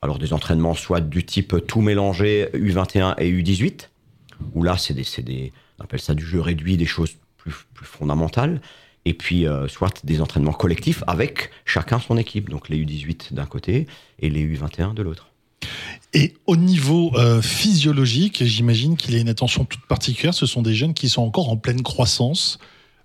alors, 0.00 0.20
des 0.20 0.32
entraînements 0.32 0.74
soit 0.74 1.00
du 1.00 1.26
type 1.26 1.56
tout 1.66 1.80
mélangé 1.80 2.48
U21 2.54 3.16
et 3.18 3.32
U18, 3.32 3.88
où 4.54 4.62
là, 4.62 4.76
c'est 4.78 4.94
des, 4.94 5.04
des, 5.24 5.52
on 5.80 5.84
appelle 5.84 5.98
ça 5.98 6.14
du 6.14 6.24
jeu 6.24 6.40
réduit, 6.40 6.76
des 6.76 6.86
choses 6.86 7.16
plus, 7.36 7.52
plus 7.74 7.86
fondamentales. 7.86 8.60
Et 9.04 9.14
puis, 9.14 9.46
soit 9.68 10.04
des 10.04 10.20
entraînements 10.20 10.52
collectifs 10.52 11.02
avec 11.08 11.50
chacun 11.64 11.98
son 11.98 12.16
équipe. 12.16 12.48
Donc, 12.48 12.68
les 12.68 12.78
U18 12.78 13.32
d'un 13.34 13.46
côté 13.46 13.88
et 14.20 14.30
les 14.30 14.46
U21 14.46 14.94
de 14.94 15.02
l'autre. 15.02 15.27
Et 16.14 16.34
au 16.46 16.56
niveau 16.56 17.12
euh, 17.16 17.42
physiologique, 17.42 18.42
j'imagine 18.44 18.96
qu'il 18.96 19.14
y 19.14 19.18
a 19.18 19.20
une 19.20 19.28
attention 19.28 19.64
toute 19.64 19.84
particulière. 19.86 20.34
Ce 20.34 20.46
sont 20.46 20.62
des 20.62 20.74
jeunes 20.74 20.94
qui 20.94 21.08
sont 21.08 21.22
encore 21.22 21.50
en 21.50 21.56
pleine 21.56 21.82
croissance. 21.82 22.58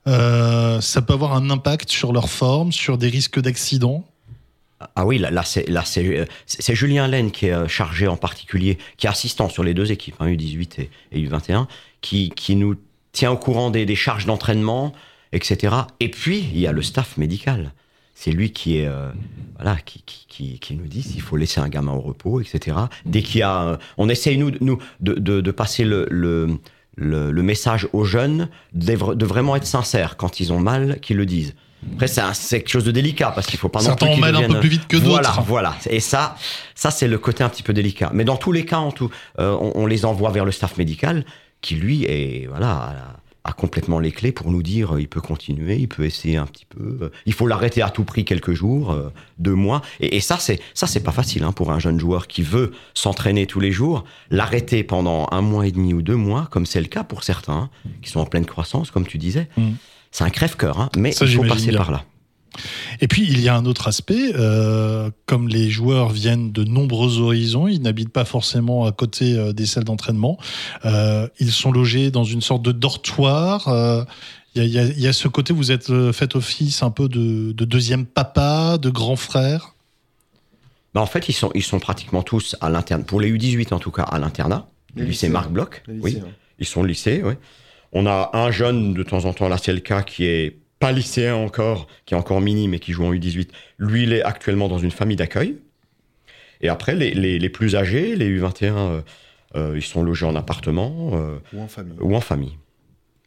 Euh, 0.07 0.79
ça 0.81 1.01
peut 1.01 1.13
avoir 1.13 1.33
un 1.33 1.49
impact 1.49 1.89
sur 1.89 2.13
leur 2.13 2.29
forme, 2.29 2.71
sur 2.71 2.97
des 2.97 3.09
risques 3.09 3.39
d'accident? 3.39 4.05
Ah 4.95 5.05
oui, 5.05 5.17
là, 5.17 5.29
euh, 5.31 6.25
c'est- 6.45 6.75
Julien 6.75 7.07
Laine 7.07 7.31
qui 7.31 7.47
est 7.47 7.67
chargé 7.69 8.07
en 8.07 8.17
particulier, 8.17 8.77
qui 8.97 9.07
est 9.07 9.09
assistant 9.09 9.47
sur 9.47 9.63
les 9.63 9.73
deux 9.73 9.91
équipes, 9.91 10.15
hein, 10.19 10.27
U18 10.27 10.81
et, 10.81 10.89
et 11.13 11.19
U21, 11.19 11.67
qui, 12.01 12.31
nous 12.55 12.75
tient 13.13 13.31
au 13.31 13.37
courant 13.37 13.69
des 13.69 13.95
charges 13.95 14.25
d'entraînement, 14.25 14.93
etc. 15.31 15.75
Et 15.99 16.09
puis, 16.09 16.39
il 16.53 16.59
y 16.59 16.67
a 16.67 16.71
le 16.71 16.81
staff 16.81 17.17
médical. 17.17 17.73
C'est 18.23 18.31
lui 18.31 18.51
qui 18.53 18.77
est 18.77 18.87
euh, 18.87 19.09
voilà 19.59 19.75
qui, 19.83 20.01
qui, 20.05 20.25
qui, 20.29 20.59
qui 20.59 20.75
nous 20.75 20.87
dit 20.87 21.03
s'il 21.03 21.19
faut 21.21 21.35
laisser 21.35 21.59
un 21.59 21.67
gamin 21.67 21.91
au 21.91 21.99
repos, 21.99 22.39
etc. 22.39 22.77
Dès 23.05 23.21
qu'il 23.21 23.39
y 23.39 23.43
a, 23.43 23.63
euh, 23.63 23.77
on 23.97 24.07
essaye 24.07 24.37
nous 24.37 24.51
nous 24.61 24.77
de, 25.01 25.13
de, 25.15 25.41
de 25.41 25.51
passer 25.51 25.83
le, 25.83 26.07
le 26.09 26.57
le, 26.95 27.31
le 27.31 27.43
message 27.43 27.87
aux 27.91 28.03
jeunes 28.05 28.49
de, 28.73 29.15
de 29.15 29.25
vraiment 29.25 29.55
être 29.55 29.65
sincères 29.65 30.15
quand 30.15 30.39
ils 30.39 30.53
ont 30.53 30.59
mal, 30.59 30.99
qu'ils 31.01 31.17
le 31.17 31.25
disent. 31.25 31.53
Après, 31.95 32.07
c'est 32.07 32.59
quelque 32.59 32.69
chose 32.69 32.85
de 32.85 32.91
délicat 32.91 33.31
parce 33.35 33.47
qu'il 33.47 33.59
faut 33.59 33.67
pas 33.67 33.79
non 33.79 33.85
Certains 33.87 34.05
plus 34.05 34.11
en 34.11 34.15
qu'ils 34.15 34.23
mêlent 34.23 34.35
un 34.35 34.39
peu 34.41 34.43
deviennent- 34.45 34.59
plus 34.61 34.69
vite 34.69 34.87
que 34.87 34.95
Voilà, 34.97 35.29
d'autres. 35.29 35.41
voilà. 35.41 35.75
Et 35.89 35.99
ça, 35.99 36.37
ça 36.75 36.91
c'est 36.91 37.07
le 37.09 37.17
côté 37.17 37.43
un 37.43 37.49
petit 37.49 37.63
peu 37.63 37.73
délicat. 37.73 38.09
Mais 38.13 38.23
dans 38.23 38.37
tous 38.37 38.51
les 38.53 38.63
cas, 38.63 38.77
en 38.77 38.91
tout, 38.93 39.09
euh, 39.39 39.57
on, 39.59 39.73
on 39.75 39.85
les 39.85 40.05
envoie 40.05 40.29
vers 40.31 40.45
le 40.45 40.51
staff 40.53 40.77
médical 40.77 41.25
qui 41.61 41.75
lui 41.75 42.05
est 42.05 42.47
voilà 42.47 42.93
a, 43.43 43.53
complètement 43.53 43.99
les 43.99 44.11
clés 44.11 44.31
pour 44.31 44.51
nous 44.51 44.63
dire 44.63 44.95
euh, 44.95 45.01
il 45.01 45.07
peut 45.07 45.21
continuer, 45.21 45.77
il 45.77 45.87
peut 45.87 46.05
essayer 46.05 46.37
un 46.37 46.45
petit 46.45 46.65
peu. 46.65 46.97
euh, 47.01 47.09
il 47.25 47.33
faut 47.33 47.47
l'arrêter 47.47 47.81
à 47.81 47.89
tout 47.89 48.03
prix 48.03 48.25
quelques 48.25 48.53
jours, 48.53 48.91
euh, 48.91 49.09
deux 49.39 49.55
mois. 49.55 49.81
Et, 49.99 50.15
et 50.17 50.19
ça 50.19 50.37
c'est 50.39 50.59
ça 50.73 50.87
c'est 50.87 51.03
pas 51.03 51.11
facile 51.11 51.43
hein, 51.43 51.51
pour 51.51 51.71
un 51.71 51.79
jeune 51.79 51.99
joueur 51.99 52.27
qui 52.27 52.41
veut 52.41 52.71
s'entraîner 52.93 53.45
tous 53.47 53.59
les 53.59 53.71
jours, 53.71 54.03
l'arrêter 54.29 54.83
pendant 54.83 55.27
un 55.31 55.41
mois 55.41 55.67
et 55.67 55.71
demi 55.71 55.93
ou 55.93 56.01
deux 56.01 56.15
mois, 56.15 56.47
comme 56.51 56.65
c'est 56.65 56.81
le 56.81 56.87
cas 56.87 57.03
pour 57.03 57.23
certains 57.23 57.53
hein, 57.53 57.69
qui 58.01 58.09
sont 58.09 58.19
en 58.19 58.25
pleine 58.25 58.45
croissance, 58.45 58.91
comme 58.91 59.05
tu 59.07 59.17
disais. 59.17 59.47
Mm. 59.57 59.71
C'est 60.11 60.23
un 60.23 60.29
crève-cœur, 60.29 60.79
hein, 60.79 60.89
mais 60.95 61.11
Ça, 61.11 61.25
il 61.25 61.35
faut 61.35 61.43
passer 61.43 61.69
bien. 61.69 61.77
par 61.79 61.91
là. 61.91 62.05
Et 63.03 63.07
puis, 63.09 63.23
il 63.27 63.41
y 63.41 63.49
a 63.49 63.55
un 63.55 63.65
autre 63.65 63.89
aspect. 63.89 64.31
euh, 64.35 65.09
comme 65.25 65.49
les 65.49 65.69
joueurs 65.69 66.09
viennent 66.09 66.53
de 66.53 66.63
nombreux 66.63 67.19
horizons, 67.19 67.67
ils 67.67 67.81
n'habitent 67.81 68.13
pas 68.13 68.23
forcément 68.23 68.85
à 68.85 68.93
côté 68.93 69.37
euh, 69.37 69.51
des 69.51 69.65
salles 69.65 69.83
d'entraînement. 69.83 70.37
Euh, 70.85 71.27
ils 71.37 71.51
sont 71.51 71.73
logés 71.73 72.11
dans 72.11 72.23
une 72.23 72.39
sorte 72.39 72.61
de 72.63 72.71
dortoir. 72.71 73.67
euh, 73.67 74.05
Il 74.55 74.61
y, 74.63 74.63
a, 74.63 74.65
il 74.65 74.71
y 74.73 74.79
a- 74.79 74.85
il 74.97 75.01
y 75.01 75.07
a 75.07 75.13
ce 75.13 75.27
côté, 75.27 75.51
vous 75.51 75.71
êtes 75.73 75.91
fait 76.13 76.35
office 76.37 76.81
un 76.81 76.91
peu 76.91 77.09
de, 77.09 77.51
de 77.51 77.65
deuxième 77.65 78.05
papa, 78.05 78.77
de 78.77 78.89
grand 78.89 79.17
frère? 79.17 79.73
Bah, 80.93 81.01
en 81.01 81.05
fait, 81.07 81.27
ils 81.27 81.33
sont, 81.33 81.51
ils 81.55 81.63
sont 81.63 81.79
pratiquement 81.79 82.21
tous 82.23 82.55
à 82.61 82.69
l'interne, 82.69 83.03
pour 83.03 83.19
les 83.19 83.29
U18 83.37 83.73
en 83.73 83.79
tout 83.79 83.91
cas, 83.91 84.03
à 84.03 84.17
l'internat, 84.19 84.67
le 84.95 85.03
lycée. 85.03 85.27
Marc 85.27 85.49
Bloch. 85.51 85.83
Oui, 85.89 86.19
ils 86.59 86.65
sont 86.65 86.81
au 86.81 86.85
lycée, 86.85 87.21
oui. 87.25 87.33
On 87.91 88.05
a 88.05 88.29
un 88.33 88.49
jeune, 88.51 88.93
de 88.93 89.03
temps 89.03 89.25
en 89.25 89.33
temps, 89.33 89.49
là 89.49 89.57
c'est 89.57 89.73
le 89.73 89.79
cas, 89.81 90.03
qui 90.03 90.23
est 90.25 90.57
pas 90.83 90.91
lycéen 90.91 91.35
encore, 91.35 91.87
qui 92.05 92.13
est 92.13 92.17
encore 92.17 92.41
mini, 92.41 92.67
mais 92.67 92.79
qui 92.79 92.91
joue 92.91 93.05
en 93.05 93.13
U18. 93.13 93.47
Lui, 93.79 94.03
il 94.03 94.11
est 94.13 94.21
actuellement 94.23 94.67
dans 94.67 94.79
une 94.79 94.91
famille 94.91 95.15
d'accueil. 95.15 95.57
Et 96.59 96.67
après, 96.69 96.93
les, 96.95 97.11
les, 97.13 97.39
les 97.39 97.49
plus 97.49 97.75
âgés, 97.75 98.15
les 98.17 98.29
U21, 98.39 98.63
euh, 98.63 99.01
euh, 99.55 99.73
ils 99.77 99.81
sont 99.81 100.03
logés 100.03 100.25
en 100.25 100.35
appartement 100.35 101.11
euh, 101.13 101.37
Ou 101.53 101.61
en 101.61 101.67
famille. 101.67 101.97
ou 102.01 102.15
en 102.15 102.21
famille. 102.21 102.57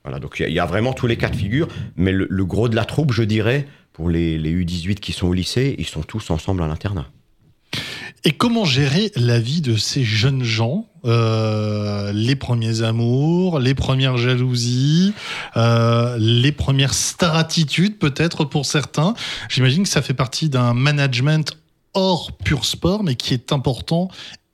Voilà, 0.05 0.19
donc 0.21 0.39
il 0.39 0.43
y 0.43 0.45
a- 0.47 0.49
il 0.49 0.55
y, 0.55 0.59
a 0.61 0.67
vraiment 0.67 0.93
tous 0.93 1.07
les 1.07 1.17
cas 1.17 1.29
de 1.31 1.37
figure, 1.37 1.67
mais 1.97 2.13
le, 2.13 2.27
le 2.31 2.45
gros 2.45 2.69
de 2.69 2.77
la 2.77 2.85
troupe, 2.85 3.13
je 3.13 3.23
dirais, 3.23 3.67
pour 3.95 4.09
les, 4.11 4.39
les 4.39 4.53
U18 4.65 4.97
qui 4.97 5.13
sont 5.13 5.27
au 5.29 5.33
lycée, 5.33 5.75
ils 5.79 5.87
sont 5.87 6.03
tous 6.03 6.31
ensemble 6.31 6.63
à 6.63 6.67
l'internat. 6.69 7.07
Et 8.25 8.33
comment 8.33 8.65
gérer 8.65 9.13
la 9.15 9.39
vie 9.39 9.61
de 9.61 9.77
ces 9.77 10.03
jeunes 10.05 10.43
gens 10.43 10.87
euh, 11.05 12.13
Les 12.13 12.35
premiers 12.35 12.83
amours, 12.83 13.61
les 13.61 13.75
premières 13.75 14.17
jalousies, 14.17 15.13
euh, 15.57 16.17
les 16.19 16.51
premières 16.53 16.95
star-attitudes 16.95 17.99
peut-être 17.99 18.45
pour 18.45 18.67
certains? 18.67 19.15
J'imagine 19.49 19.85
que 19.85 19.89
ça 19.89 20.03
fait 20.03 20.15
partie 20.15 20.49
d'un 20.49 20.75
management 20.75 21.57
hors 21.95 22.33
pur 22.37 22.65
sport, 22.65 23.05
mais 23.05 23.15
qui 23.15 23.33
est 23.33 23.53
important 23.53 24.09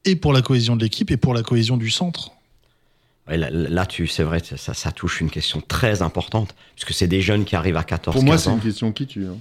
et 0.04 0.16
pour 0.16 0.32
la 0.32 0.42
cohésion 0.42 0.76
de 0.76 0.82
l'équipe 0.82 1.10
et 1.10 1.16
pour 1.16 1.32
la 1.32 1.42
cohésion 1.42 1.76
du 1.78 1.90
centre. 1.90 2.30
Ouais, 3.28 3.38
là, 3.38 3.48
là, 3.50 3.86
tu, 3.86 4.06
c'est 4.08 4.24
vrai, 4.24 4.40
ça, 4.56 4.74
ça 4.74 4.90
touche 4.92 5.20
une 5.20 5.30
question 5.30 5.62
très 5.66 6.02
importante, 6.02 6.54
puisque 6.74 6.92
c'est 6.92 7.06
des 7.06 7.20
jeunes 7.22 7.44
qui 7.44 7.54
arrivent 7.56 7.76
à 7.76 7.84
14 7.84 8.14
Pour 8.14 8.24
moi, 8.24 8.34
15 8.34 8.42
c'est 8.42 8.50
ans. 8.50 8.54
une 8.54 8.60
question 8.60 8.92
qui 8.92 9.06
tue. 9.06 9.26
hein. 9.26 9.36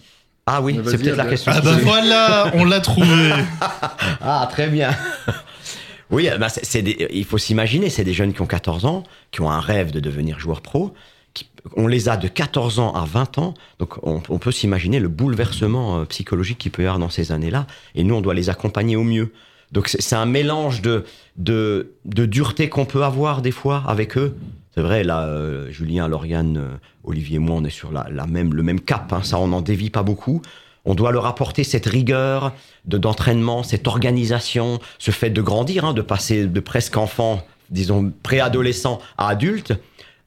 Ah 0.45 0.61
oui, 0.61 0.79
c'est 0.85 0.97
peut-être 0.97 1.15
la 1.17 1.23
Abdel. 1.23 1.29
question. 1.29 1.51
Ah 1.55 1.61
ben 1.61 1.77
tue. 1.77 1.83
voilà, 1.83 2.51
on 2.55 2.65
l'a 2.65 2.79
trouvé. 2.79 3.31
Ah, 4.21 4.47
très 4.51 4.67
bien. 4.67 4.91
oui, 6.09 6.29
bah, 6.39 6.49
c'est, 6.49 6.65
c'est 6.65 6.81
des- 6.81 7.07
il 7.11 7.25
faut 7.25 7.37
s'imaginer, 7.37 7.89
c'est 7.89 8.03
des 8.03 8.13
jeunes 8.13 8.33
qui 8.33 8.41
ont 8.41 8.47
14 8.47 8.85
ans, 8.85 9.03
qui 9.31 9.41
ont 9.41 9.49
un 9.51 9.59
rêve 9.59 9.91
de 9.91 9.99
devenir 9.99 10.39
joueur 10.39 10.61
pro. 10.61 10.93
qui- 11.33 11.47
on 11.77 11.87
les 11.87 12.09
a 12.09 12.17
de 12.17 12.27
14 12.27 12.79
ans 12.79 12.91
à 12.93 13.05
20 13.05 13.37
ans, 13.37 13.53
donc 13.79 13.95
on, 14.05 14.21
on 14.29 14.37
peut 14.39 14.51
s'imaginer 14.51 14.99
le 14.99 15.07
bouleversement 15.07 15.99
euh, 16.01 16.05
psychologique 16.05 16.57
qu'il 16.57 16.71
peut 16.71 16.81
y 16.81 16.85
avoir 16.85 16.99
dans 16.99 17.09
ces 17.09 17.31
années-là. 17.31 17.67
Et 17.95 18.03
nous, 18.03 18.15
on 18.15 18.21
doit 18.21 18.33
les 18.33 18.49
accompagner 18.49 18.95
au 18.95 19.03
mieux. 19.03 19.31
Donc 19.71 19.87
c'est, 19.87 20.01
c'est 20.01 20.15
un 20.17 20.25
mélange 20.25 20.81
de, 20.81 21.05
de, 21.37 21.93
de 22.05 22.25
dureté 22.25 22.67
qu'on 22.67 22.85
peut 22.85 23.03
avoir 23.03 23.41
des 23.41 23.51
fois 23.51 23.83
avec 23.87 24.17
eux. 24.17 24.35
C'est 24.73 24.81
vrai, 24.81 25.03
là, 25.03 25.25
euh, 25.25 25.69
Julien, 25.69 26.07
Lauriane, 26.07 26.57
euh, 26.57 26.77
Olivier 27.03 27.35
et 27.35 27.39
moi, 27.39 27.57
on 27.57 27.63
est 27.65 27.69
sur 27.69 27.91
la, 27.91 28.07
la 28.09 28.25
même, 28.25 28.53
le 28.53 28.63
même 28.63 28.79
cap. 28.79 29.11
hein, 29.11 29.21
ça, 29.23 29.37
on 29.37 29.47
n'en 29.47 29.61
dévie 29.61 29.89
pas 29.89 30.03
beaucoup. 30.03 30.41
On 30.85 30.95
doit 30.95 31.11
leur 31.11 31.25
apporter 31.25 31.63
cette 31.63 31.85
rigueur 31.85 32.53
de 32.85 32.97
d'entraînement, 32.97 33.63
cette 33.63 33.87
organisation, 33.87 34.79
ce 34.97 35.11
fait 35.11 35.29
de 35.29 35.41
grandir, 35.41 35.85
hein, 35.85 35.93
de 35.93 36.01
passer 36.01 36.47
de 36.47 36.59
presque 36.59 36.97
enfant, 36.97 37.45
disons 37.69 38.11
préadolescent 38.23 38.99
à 39.17 39.27
adulte, 39.27 39.73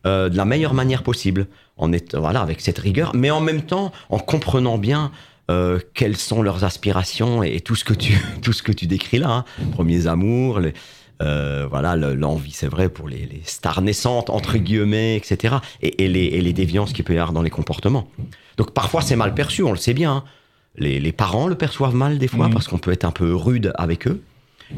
euh, 0.06 0.28
de 0.28 0.36
la 0.36 0.44
meilleure 0.44 0.74
manière 0.74 1.02
possible. 1.02 1.46
En 1.76 1.92
est, 1.92 2.14
voilà, 2.14 2.40
avec 2.40 2.60
cette 2.60 2.78
rigueur, 2.78 3.12
mais 3.14 3.32
en 3.32 3.40
même 3.40 3.62
temps 3.62 3.90
en 4.08 4.18
comprenant 4.18 4.78
bien 4.78 5.10
euh, 5.50 5.80
quelles 5.94 6.16
sont 6.16 6.40
leurs 6.40 6.62
aspirations 6.62 7.42
et, 7.42 7.60
tout 7.60 7.74
ce 7.74 7.84
que 7.84 7.94
tu 7.94 8.14
tout 8.42 8.52
ce 8.52 8.62
que 8.62 8.70
tu 8.70 8.86
décris 8.86 9.18
là, 9.18 9.30
hein. 9.30 9.44
premiers 9.72 10.06
amours, 10.06 10.60
les, 10.60 10.72
euh, 11.22 11.66
voilà 11.70 11.96
l'envie 11.96 12.50
c'est 12.50 12.66
vrai 12.66 12.88
pour 12.88 13.08
les, 13.08 13.26
les, 13.26 13.42
stars 13.44 13.82
naissantes 13.82 14.30
entre 14.30 14.58
guillemets, 14.58 15.16
etc. 15.16 15.56
Et, 15.80 16.04
et, 16.04 16.08
les, 16.08 16.24
et 16.24 16.40
les 16.40 16.52
déviances 16.52 16.92
qu'il 16.92 17.04
peut 17.04 17.14
y 17.14 17.18
avoir 17.18 17.32
dans 17.32 17.42
les 17.42 17.50
comportements. 17.50 18.08
Donc 18.56 18.72
parfois 18.72 19.00
c'est 19.00 19.16
mal 19.16 19.34
perçu, 19.34 19.62
on 19.62 19.70
le 19.70 19.78
sait 19.78 19.94
bien. 19.94 20.12
Hein. 20.12 20.24
Les, 20.76 20.98
les, 20.98 21.12
parents 21.12 21.46
le 21.46 21.54
perçoivent 21.54 21.94
mal 21.94 22.18
des 22.18 22.26
fois 22.26 22.48
mmh. 22.48 22.52
parce 22.52 22.66
qu'on 22.66 22.78
peut 22.78 22.90
être 22.90 23.04
un 23.04 23.12
peu 23.12 23.34
rude 23.34 23.72
avec 23.76 24.08
eux. 24.08 24.22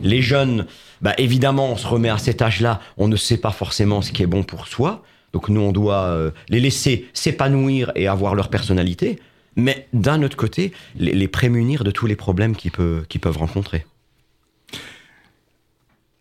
Les 0.03 0.21
jeunes, 0.21 0.67
bah 1.01 1.15
évidemment, 1.17 1.73
on 1.73 1.77
se 1.77 1.87
remet 1.87 2.11
à 2.11 2.19
cet 2.19 2.43
âge-là, 2.43 2.81
on 2.99 3.09
ne 3.09 3.17
sait 3.17 3.39
pas 3.39 3.53
forcément 3.53 4.03
ce 4.03 4.13
qui 4.13 4.23
est 4.23 4.27
bon 4.27 4.43
pour 4.43 4.67
soi. 4.67 5.03
Donc 5.33 5.49
nous, 5.49 5.61
on 5.61 5.73
doit 5.73 6.05
euh, 6.05 6.31
les 6.49 6.61
laisser 6.61 7.09
s'épanouir 7.15 7.93
et 7.95 8.09
avoir 8.09 8.35
leur 8.35 8.49
personnalité, 8.49 9.19
mais 9.55 9.87
d'un 9.93 10.23
autre 10.23 10.37
côté, 10.37 10.73
les, 10.97 11.13
les, 11.13 11.29
prémunir 11.29 11.83
de 11.83 11.91
tous 11.91 12.07
les 12.07 12.17
problèmes 12.17 12.57
qu'ils 12.57 12.73
peuvent, 12.73 13.07
qu'ils 13.07 13.21
peuvent 13.21 13.39
rencontrer 13.39 13.87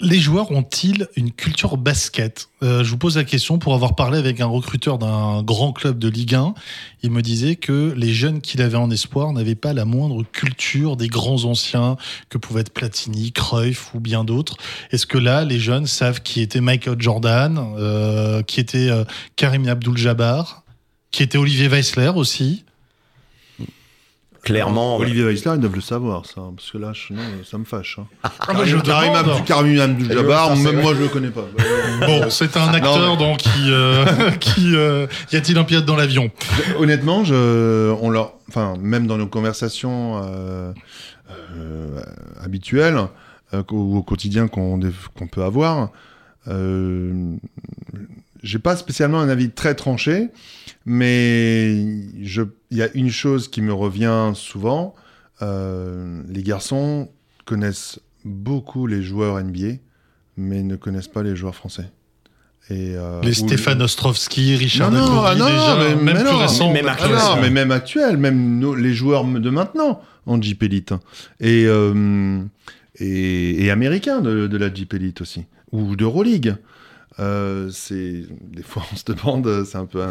les 0.06 0.20
joueurs 0.20 0.52
ont-ils 0.52 1.08
une 1.16 1.32
culture 1.32 1.78
basket 1.78 2.50
euh, 2.62 2.84
Je 2.84 2.92
vous 2.92 2.98
pose 2.98 3.18
la 3.18 3.24
question 3.24 3.58
pour 3.58 3.74
avoir 3.74 3.96
parlé 3.96 4.20
avec 4.20 4.40
un 4.40 4.46
recruteur 4.46 5.00
d'un 5.00 5.42
grand 5.42 5.74
club 5.74 5.98
de 5.98 6.08
Ligue 6.08 6.36
1. 6.36 6.54
Il 7.02 7.12
me 7.12 7.22
disait 7.22 7.56
que 7.56 7.92
les 7.98 8.14
jeunes 8.14 8.40
qu'il 8.40 8.62
avait 8.62 8.78
en 8.78 8.92
espoir 8.92 9.34
n'avaient 9.34 9.56
pas 9.56 9.74
la 9.74 9.84
moindre 9.84 10.24
culture 10.24 10.96
des 10.96 11.08
grands 11.08 11.44
anciens 11.46 11.98
que 12.30 12.38
pouvaient 12.38 12.62
être 12.62 12.74
Platini, 12.74 13.32
Cruyff 13.32 13.96
ou 13.96 14.00
bien 14.00 14.24
d'autres. 14.24 14.58
Est-ce 14.92 15.08
que 15.08 15.18
là, 15.18 15.44
les 15.44 15.60
jeunes 15.60 15.88
savent 15.88 16.22
qui 16.22 16.42
était 16.42 16.62
Michael 16.62 16.98
Jordan, 17.00 17.74
euh, 17.78 18.44
qui 18.44 18.60
était 18.60 18.90
euh, 18.90 19.06
Karim 19.36 19.68
Abdul-Jabbar, 19.68 20.64
qui 21.10 21.24
était 21.24 21.40
Olivier 21.40 21.68
Weissler 21.68 22.12
aussi? 22.16 22.64
Clairement. 24.46 24.98
Olivier 24.98 25.26
Weissler, 25.26 25.52
ils 25.56 25.60
doivent 25.60 25.76
le 25.76 25.82
savoir, 25.82 26.26
ça, 26.26 26.42
parce 26.56 26.72
que 26.72 26.78
là, 26.78 26.94
je, 26.94 27.14
non, 27.14 27.22
ça 27.44 27.58
me 27.58 27.66
fâche. 27.66 28.00
Hein. 28.00 28.30
Ah, 28.48 28.54
moi, 28.54 28.64
je 28.64 28.78
Karim, 28.78 29.44
Karim 29.46 29.80
Abdul-Jabbar, 29.82 30.56
même 30.56 30.82
moi, 30.82 30.94
je 30.96 31.02
le 31.02 31.08
connais 31.10 31.32
pas. 31.32 31.46
bon, 32.06 32.30
c'est 32.30 32.56
un 32.56 32.74
acteur, 32.74 33.18
donc, 33.18 33.40
qui, 33.40 33.50
euh, 33.72 34.06
qui 34.40 34.76
euh, 34.76 35.08
y 35.34 35.36
a-t-il 35.36 35.58
un 35.58 35.66
pilote 35.66 35.86
dans 35.86 35.98
l'avion? 35.98 36.32
Honnêtement, 36.80 37.26
je, 37.26 37.92
on 38.02 38.10
leur, 38.10 38.36
enfin, 38.48 38.76
même 38.80 39.08
dans 39.08 39.18
nos 39.18 39.28
conversations 39.28 40.22
euh, 40.24 40.72
euh 41.58 42.02
habituelles 42.42 43.00
ou 43.72 43.98
au 43.98 44.04
quotidien 44.04 44.48
qu'on 44.48 44.80
qu'on 45.18 45.28
peut 45.28 45.44
avoir, 45.44 45.90
j'ai 48.46 48.60
pas 48.60 48.76
spécialement 48.76 49.20
un 49.20 49.28
avis 49.28 49.50
très 49.50 49.74
tranché, 49.74 50.30
mais 50.86 51.74
il 51.74 52.48
y 52.72 52.82
a 52.82 52.90
une 52.94 53.10
chose 53.10 53.48
qui 53.48 53.62
me 53.62 53.74
revient 53.74 54.32
souvent. 54.36 54.94
Euh, 55.42 56.22
les 56.30 56.44
garçons 56.44 57.10
connaissent 57.46 58.00
beaucoup 58.24 58.86
les 58.86 59.02
joueurs 59.02 59.44
NBA, 59.44 59.78
mais 60.38 60.62
ne 60.62 60.76
connaissent 60.76 61.08
pas 61.08 61.24
les 61.24 61.36
joueurs 61.36 61.56
français. 61.56 61.90
Et 62.70 62.96
euh, 62.96 63.20
les 63.24 63.34
Stéphane 63.34 63.82
Ostrovski, 63.82 64.56
Richard 64.56 64.92
non, 64.92 65.00
non, 65.00 65.22
ah 65.24 65.36
non, 65.36 65.46
déjà, 65.46 65.78
mais, 65.78 66.14
même 66.14 66.24
plus 66.24 66.36
récent. 66.36 66.72
Même 66.72 66.88
actuel, 66.88 67.16
ah 67.18 67.36
non, 67.36 67.42
mais 67.42 67.50
même 67.50 67.72
actuel, 67.72 68.18
même 68.18 68.60
nos, 68.60 68.76
les 68.76 68.94
joueurs 68.94 69.24
de 69.26 69.50
maintenant 69.50 70.02
en 70.28 70.40
Jeep 70.40 70.62
Elite. 70.62 70.94
Et, 71.40 71.66
euh, 71.68 72.44
et, 73.00 73.66
et 73.66 73.72
américains 73.72 74.22
de, 74.22 74.46
de, 74.46 74.58
la 74.58 74.72
Jeep 74.72 74.94
Elite 74.94 75.22
aussi. 75.22 75.46
Ou 75.72 75.96
de 75.96 76.04
Euroleague. 76.04 76.56
Euh, 77.20 77.70
c'est 77.72 78.24
des 78.42 78.64
fois 78.64 78.84
on 78.92 78.96
se 78.96 79.06
demande, 79.06 79.66
c'est 79.66 79.78
un 79.78 79.86
peu, 79.86 80.04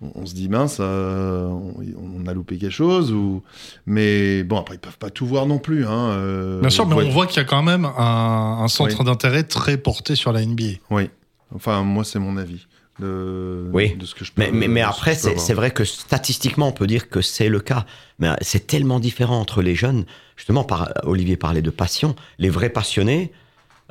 on, 0.00 0.26
se 0.26 0.34
dit 0.34 0.48
mince, 0.48 0.78
euh, 0.80 1.46
on, 1.46 2.26
a 2.26 2.34
loupé 2.34 2.58
quelque 2.58 2.72
chose 2.72 3.12
ou, 3.12 3.42
mais 3.86 4.42
bon 4.42 4.58
après 4.58 4.74
ils 4.74 4.80
peuvent 4.80 4.98
pas 4.98 5.10
tout 5.10 5.26
voir 5.26 5.46
non 5.46 5.58
plus. 5.58 5.86
Hein, 5.86 6.10
euh, 6.10 6.60
Bien 6.60 6.70
sûr, 6.70 6.86
mais 6.86 6.94
on 6.94 7.10
voit 7.10 7.26
qu'il 7.26 7.36
y 7.36 7.40
a 7.40 7.44
quand 7.44 7.62
même 7.62 7.84
un, 7.84 8.58
un 8.62 8.68
centre 8.68 9.04
d'intérêt 9.04 9.44
très 9.44 9.76
porté 9.76 10.16
sur 10.16 10.32
la 10.32 10.44
NBA. 10.44 10.78
Oui, 10.90 11.10
enfin 11.54 11.82
moi 11.82 12.04
c'est 12.04 12.18
mon 12.18 12.36
avis. 12.36 12.66
De, 13.00 13.70
oui. 13.72 13.96
de 13.96 14.04
ce 14.04 14.14
que 14.14 14.22
je 14.22 14.32
peux, 14.32 14.42
mais, 14.42 14.50
mais, 14.52 14.68
mais 14.68 14.82
après, 14.82 15.14
c'est 15.14 15.54
vrai 15.54 15.70
que 15.70 15.82
statistiquement, 15.82 16.68
on 16.68 16.72
peut 16.72 16.86
dire 16.86 17.08
que 17.08 17.22
c'est 17.22 17.48
le 17.48 17.58
cas. 17.58 17.86
Mais 18.18 18.28
c'est 18.42 18.66
tellement 18.66 19.00
différent 19.00 19.40
entre 19.40 19.62
les 19.62 19.74
jeunes. 19.74 20.04
Justement, 20.36 20.62
par, 20.62 20.92
Olivier 21.04 21.38
parlait 21.38 21.62
de 21.62 21.70
passion. 21.70 22.14
Les 22.38 22.50
vrais 22.50 22.68
passionnés, 22.68 23.32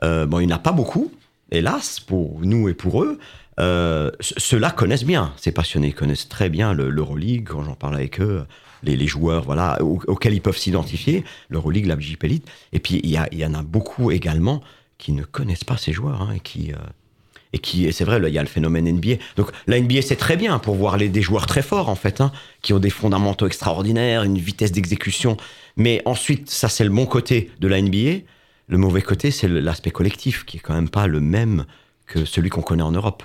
euh, 0.04 0.28
bon, 0.28 0.40
il 0.40 0.48
n'y 0.48 0.54
en 0.54 0.58
a 0.58 0.60
pas 0.60 0.72
beaucoup 0.72 1.12
hélas, 1.52 2.00
pour 2.00 2.40
nous 2.42 2.70
et 2.70 2.74
pour 2.74 3.04
eux, 3.04 3.20
euh, 3.60 4.12
ceux-là 4.22 4.72
connaissent 4.72 5.04
bien 5.04 5.34
ces 5.38 5.52
passionnés, 5.52 5.92
connaissent 5.92 6.30
très 6.30 6.50
bien 6.50 6.74
l'Euroleague, 6.74 7.48
quand 7.50 7.64
j'en 7.64 7.76
parle 7.76 7.96
avec 7.96 8.20
eux, 8.20 8.46
les, 8.84 9.08
joueurs 9.08 9.44
voilà, 9.44 9.78
auxquels 9.82 10.34
ils 10.34 10.42
peuvent 10.42 10.58
s'identifier, 10.58 11.24
l'Euroleague, 11.50 11.86
la 11.86 12.00
JP 12.00 12.24
Elite. 12.24 12.48
Et 12.74 12.80
puis, 12.80 13.00
il 13.04 13.12
y, 13.12 13.46
en 13.46 13.54
a 13.54 13.62
beaucoup 13.62 14.12
également 14.12 14.62
qui 14.98 15.12
ne 15.12 15.24
connaissent 15.24 15.64
pas 15.64 15.78
ces 15.78 15.94
joueurs, 15.94 16.22
hein, 16.22 16.34
et 16.36 16.40
qui... 16.40 16.74
Euh, 16.74 16.78
et 17.54 17.60
qui, 17.60 17.92
c'est 17.92 18.06
vrai, 18.06 18.22
il 18.26 18.34
y 18.34 18.38
a 18.38 18.42
le 18.42 18.48
phénomène 18.48 18.90
NBA. 18.90 19.16
Donc 19.36 19.52
la 19.68 19.78
NBA, 19.78 20.04
c'est 20.04 20.16
très 20.16 20.38
bien 20.38 20.58
pour 20.58 20.76
voir 20.76 20.96
les, 20.96 21.10
des 21.10 21.22
joueurs 21.22 21.48
très 21.48 21.62
forts, 21.62 21.90
en 21.90 21.96
fait, 21.96 22.22
hein, 22.22 22.32
qui 22.62 22.72
ont 22.72 22.80
des 22.80 22.90
fondamentaux 22.90 23.46
extraordinaires, 23.46 24.24
une 24.24 24.38
vitesse 24.38 24.72
d'exécution. 24.72 25.36
Mais 25.76 26.02
ensuite, 26.06 26.50
ça, 26.50 26.70
c'est 26.70 26.86
le 26.86 26.92
bon 26.92 27.06
côté 27.06 27.52
de 27.60 27.68
la 27.68 27.82
NBA. 27.82 28.22
Le 28.72 28.78
mauvais 28.78 29.02
côté, 29.02 29.32
c'est 29.32 29.50
l'aspect 29.50 29.92
collectif, 29.92 30.46
qui 30.46 30.56
est 30.56 30.60
quand 30.62 30.74
même 30.74 30.88
pas 30.88 31.06
le 31.06 31.20
même 31.20 31.66
que 32.08 32.24
celui 32.24 32.50
qu'on 32.50 32.62
connaît 32.62 32.82
en 32.84 32.94
Europe. 32.94 33.22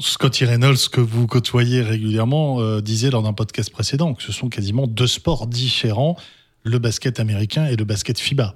Scotty 0.00 0.46
Reynolds, 0.46 0.88
que 0.90 1.02
vous 1.02 1.26
côtoyez 1.26 1.82
régulièrement, 1.82 2.62
euh, 2.62 2.80
disait 2.80 3.10
lors 3.10 3.22
d'un 3.22 3.34
podcast 3.34 3.70
précédent 3.70 4.14
que 4.14 4.22
ce 4.22 4.32
sont 4.32 4.48
quasiment 4.48 4.86
deux 4.86 5.06
sports 5.06 5.46
différents, 5.46 6.16
le 6.62 6.78
basket 6.78 7.20
américain 7.20 7.66
et 7.66 7.76
le 7.76 7.84
basket 7.84 8.18
FIBA. 8.18 8.54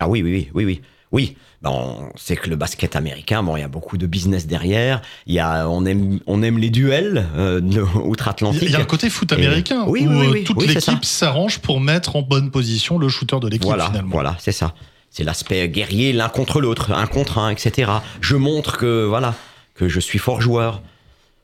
Ah 0.00 0.08
oui, 0.10 0.22
oui, 0.22 0.32
oui, 0.32 0.50
oui, 0.52 0.64
oui. 0.64 0.82
Oui, 1.10 1.36
ben 1.62 1.70
on 1.70 2.10
sait 2.16 2.36
que 2.36 2.50
le 2.50 2.56
basket 2.56 2.94
américain, 2.94 3.42
bon, 3.42 3.56
il 3.56 3.60
y 3.60 3.62
a 3.62 3.68
beaucoup 3.68 3.96
de 3.96 4.06
business 4.06 4.46
derrière. 4.46 5.00
Il 5.24 5.32
y 5.32 5.38
a, 5.38 5.66
on 5.66 5.86
aime, 5.86 6.20
on 6.26 6.42
aime 6.42 6.58
les 6.58 6.68
duels 6.68 7.26
euh, 7.34 7.62
outre-Atlantique. 8.04 8.64
Il 8.64 8.72
y 8.72 8.76
a 8.76 8.80
un 8.80 8.84
côté 8.84 9.08
foot 9.08 9.32
américain 9.32 9.86
oui, 9.88 10.06
où 10.06 10.10
oui, 10.10 10.26
euh, 10.26 10.30
oui, 10.30 10.44
toute 10.44 10.66
l'équipe 10.66 11.06
s'arrange 11.06 11.60
pour 11.60 11.80
mettre 11.80 12.16
en 12.16 12.20
bonne 12.20 12.50
position 12.50 12.98
le 12.98 13.08
shooter 13.08 13.40
de 13.40 13.48
l'équipe 13.48 13.64
voilà, 13.64 13.86
finalement. 13.86 14.10
Voilà, 14.10 14.36
c'est 14.38 14.52
ça. 14.52 14.74
C'est 15.10 15.24
l'aspect 15.24 15.68
guerrier 15.68 16.12
l'un 16.12 16.28
contre 16.28 16.60
l'autre, 16.60 16.92
un 16.92 17.06
contre 17.06 17.38
un, 17.38 17.50
etc. 17.50 17.90
Je 18.20 18.36
montre 18.36 18.76
que 18.76 19.04
voilà 19.04 19.34
que 19.74 19.88
je 19.88 20.00
suis 20.00 20.18
fort 20.18 20.40
joueur. 20.40 20.82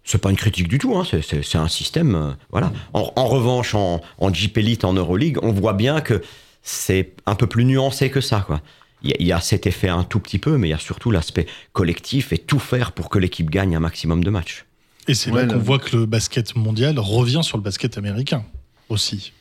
C'est 0.05 0.19
pas 0.19 0.31
une 0.31 0.37
critique 0.37 0.69
du 0.69 0.79
tout, 0.79 0.97
hein, 0.97 1.05
c'est 1.05 1.57
un 1.57 1.69
système. 1.69 2.15
Euh, 2.15 2.33
voilà. 2.51 2.73
En, 2.93 3.11
en, 3.17 3.27
revanche, 3.27 3.75
en, 3.75 4.03
en 4.19 4.35
Jeep 4.35 4.59
Elite, 4.59 4.85
en 4.85 4.93
Euroleague, 4.93 5.39
on 5.41 5.51
voit 5.51 5.73
bien 5.73 6.03
que 6.03 6.21
c'est 6.63 7.13
un 7.25 7.35
peu 7.35 7.47
plus 7.47 7.65
nuancé 7.65 8.11
que 8.11 8.21
ça. 8.21 8.45
Quoi. 8.47 8.61
Il 9.03 9.15
y, 9.19 9.25
y, 9.25 9.33
a 9.33 9.41
cet 9.41 9.67
effet 9.67 9.89
un 9.89 10.05
tout 10.05 10.21
petit 10.21 10.39
peu, 10.39 10.59
mais 10.59 10.69
il 10.69 10.71
y 10.73 10.75
a 10.75 10.79
surtout 10.79 11.11
l'aspect 11.11 11.47
collectif 11.73 12.35
et 12.35 12.39
tout 12.39 12.59
faire 12.59 12.93
pour 12.93 13.09
que 13.09 13.19
l'équipe 13.19 13.49
gagne 13.49 13.77
un 13.77 13.81
maximum 13.81 14.23
de 14.23 14.29
matchs. 14.29 14.67
Et 15.09 15.15
c'est 15.15 15.31
ouais, 15.31 15.47
là 15.47 15.55
qu'on 15.55 15.61
voit 15.61 15.79
que 15.79 15.97
le 15.97 16.07
basket 16.07 16.57
mondial 16.57 16.99
revient 16.99 17.41
sur 17.43 17.59
le 17.59 17.63
basket 17.63 17.99
américain 17.99 18.45
aussi. 18.89 19.33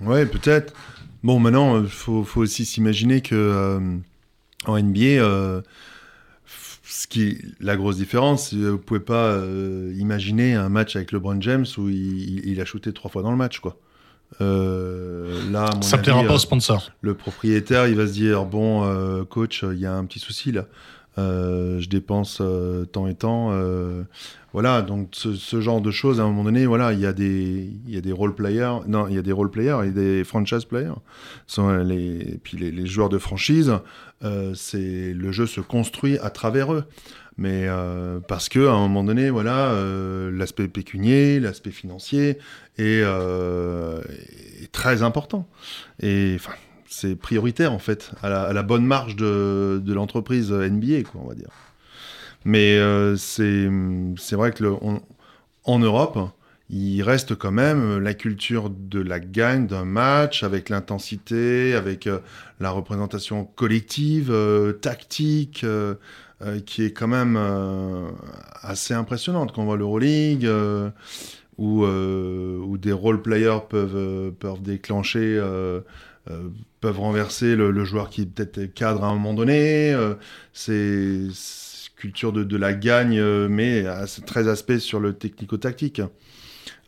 Ouais, 0.00 0.26
peut-être. 0.26 0.72
Bon, 1.22 1.38
maintenant, 1.38 1.78
il 1.78 1.84
euh, 1.84 1.88
faut, 1.88 2.24
faut, 2.24 2.40
aussi 2.40 2.64
s'imaginer 2.64 3.20
que 3.20 3.34
euh, 3.34 3.96
en 4.66 4.78
NBA, 4.78 5.22
euh, 5.22 5.62
ce 6.84 7.06
qui 7.06 7.22
est 7.22 7.38
la 7.60 7.76
grosse 7.76 7.96
différence, 7.96 8.52
vous 8.52 8.78
pouvez 8.78 9.00
pas 9.00 9.30
euh, 9.30 9.94
imaginer 9.96 10.54
un 10.54 10.68
match 10.68 10.96
avec 10.96 11.12
LeBron 11.12 11.40
James 11.40 11.66
où 11.78 11.88
il, 11.88 12.46
il, 12.46 12.60
a 12.60 12.64
shooté 12.64 12.92
trois 12.92 13.10
fois 13.10 13.22
dans 13.22 13.30
le 13.30 13.36
match, 13.36 13.60
quoi. 13.60 13.76
Là, 14.40 15.66
à 15.66 15.74
mon 15.76 15.82
ça 15.82 15.98
plaira 15.98 16.24
pas 16.24 16.34
au 16.34 16.38
sponsor. 16.38 16.90
Le 17.02 17.14
propriétaire, 17.14 17.86
il 17.86 17.94
va 17.94 18.06
se 18.06 18.12
dire 18.12 18.44
bon, 18.44 19.24
coach, 19.26 19.62
il 19.62 19.78
y 19.78 19.86
a 19.86 19.92
un 19.92 20.04
petit 20.06 20.18
souci 20.18 20.50
là. 20.50 20.66
Je 21.16 21.88
dépense 21.88 22.42
tant 22.92 23.06
et 23.06 23.14
tant 23.14 23.50
voilà, 24.52 24.82
donc 24.82 25.08
ce, 25.12 25.34
ce, 25.34 25.62
genre 25.62 25.80
de 25.80 25.90
choses, 25.90 26.20
à 26.20 26.24
un 26.24 26.26
moment 26.26 26.44
donné, 26.44 26.66
voilà, 26.66 26.92
il 26.92 27.00
y 27.00 27.06
a 27.06 27.14
des, 27.14 27.70
il 27.86 27.94
y 27.94 27.96
a 27.96 28.02
des 28.02 28.12
role 28.12 28.34
players, 28.34 28.80
non, 28.86 29.08
il 29.08 29.14
y 29.14 29.18
a 29.18 29.22
des 29.22 29.32
role 29.32 29.50
players 29.50 29.78
et 29.86 29.90
des 29.92 30.24
franchise 30.24 30.66
players. 30.66 30.92
Sont 31.46 31.74
les, 31.78 32.38
puis 32.42 32.58
les, 32.58 32.70
les 32.70 32.86
joueurs 32.86 33.08
de 33.08 33.16
franchise, 33.16 33.72
euh, 34.24 34.52
c'est 34.54 35.14
le 35.14 35.32
jeu 35.32 35.46
se 35.46 35.62
construit 35.62 36.18
à 36.18 36.28
travers 36.28 36.72
eux. 36.74 36.84
Mais 37.38 37.64
euh, 37.66 38.20
parce 38.20 38.48
que 38.48 38.66
à 38.66 38.72
un 38.72 38.80
moment 38.80 39.04
donné, 39.04 39.30
voilà, 39.30 39.70
euh, 39.70 40.30
l'aspect 40.30 40.68
pécunier, 40.68 41.40
l'aspect 41.40 41.70
financier 41.70 42.38
est, 42.76 43.00
euh, 43.02 44.02
est, 44.62 44.70
très 44.70 45.02
important. 45.02 45.48
Et 46.00 46.34
enfin, 46.36 46.52
c'est 46.92 47.16
prioritaire 47.16 47.72
en 47.72 47.78
fait 47.78 48.12
à 48.22 48.52
la, 48.52 48.62
bonne 48.62 48.84
marge 48.84 49.16
de, 49.16 49.80
de 49.82 49.94
l'entreprise 49.94 50.52
NBA, 50.52 51.04
quoi, 51.04 51.22
on 51.24 51.28
va 51.28 51.34
dire. 51.34 51.48
Mais 52.44 52.76
euh, 52.76 53.16
c'est 53.16 54.36
vrai 54.36 54.52
que 54.52 54.64
en 55.64 55.78
Europe, 55.78 56.18
il 56.68 57.02
reste 57.02 57.34
quand 57.34 57.50
même 57.50 57.98
la 57.98 58.12
culture 58.14 58.68
de 58.68 59.00
la 59.00 59.20
gagne 59.20 59.66
d'un 59.66 59.84
match 59.84 60.42
avec 60.42 60.68
l'intensité, 60.68 61.74
avec 61.74 62.08
la 62.60 62.70
représentation 62.70 63.44
collective, 63.44 64.34
tactique, 64.80 65.64
qui 66.66 66.84
est 66.84 66.90
quand 66.92 67.08
même 67.08 67.38
assez 68.62 68.94
impressionnante 68.94 69.52
quand 69.52 69.62
on 69.62 69.66
voit 69.66 69.76
l'Euroleague. 69.76 70.48
Où, 71.58 71.84
où, 71.84 72.78
des 72.78 72.92
role 72.92 73.22
players 73.22 73.60
peuvent, 73.68 74.32
peuvent 74.32 74.62
déclencher 74.62 75.38
euh, 76.30 76.50
peuvent 76.80 77.00
renverser 77.00 77.56
le, 77.56 77.84
joueur 77.84 78.08
qui 78.08 78.26
peut-être 78.26 78.72
cadre 78.74 79.02
à 79.02 79.08
un 79.08 79.14
moment 79.14 79.34
donné. 79.34 79.92
Euh, 79.92 80.14
c'est 80.52 81.26
culture 81.96 82.32
de, 82.32 82.56
la 82.56 82.72
gagne, 82.74 83.18
euh, 83.18 83.48
mais 83.48 83.86
à, 83.86 84.06
très 84.24 84.48
aspect 84.48 84.78
sur 84.78 85.00
le 85.00 85.14
technico-tactique. 85.14 86.00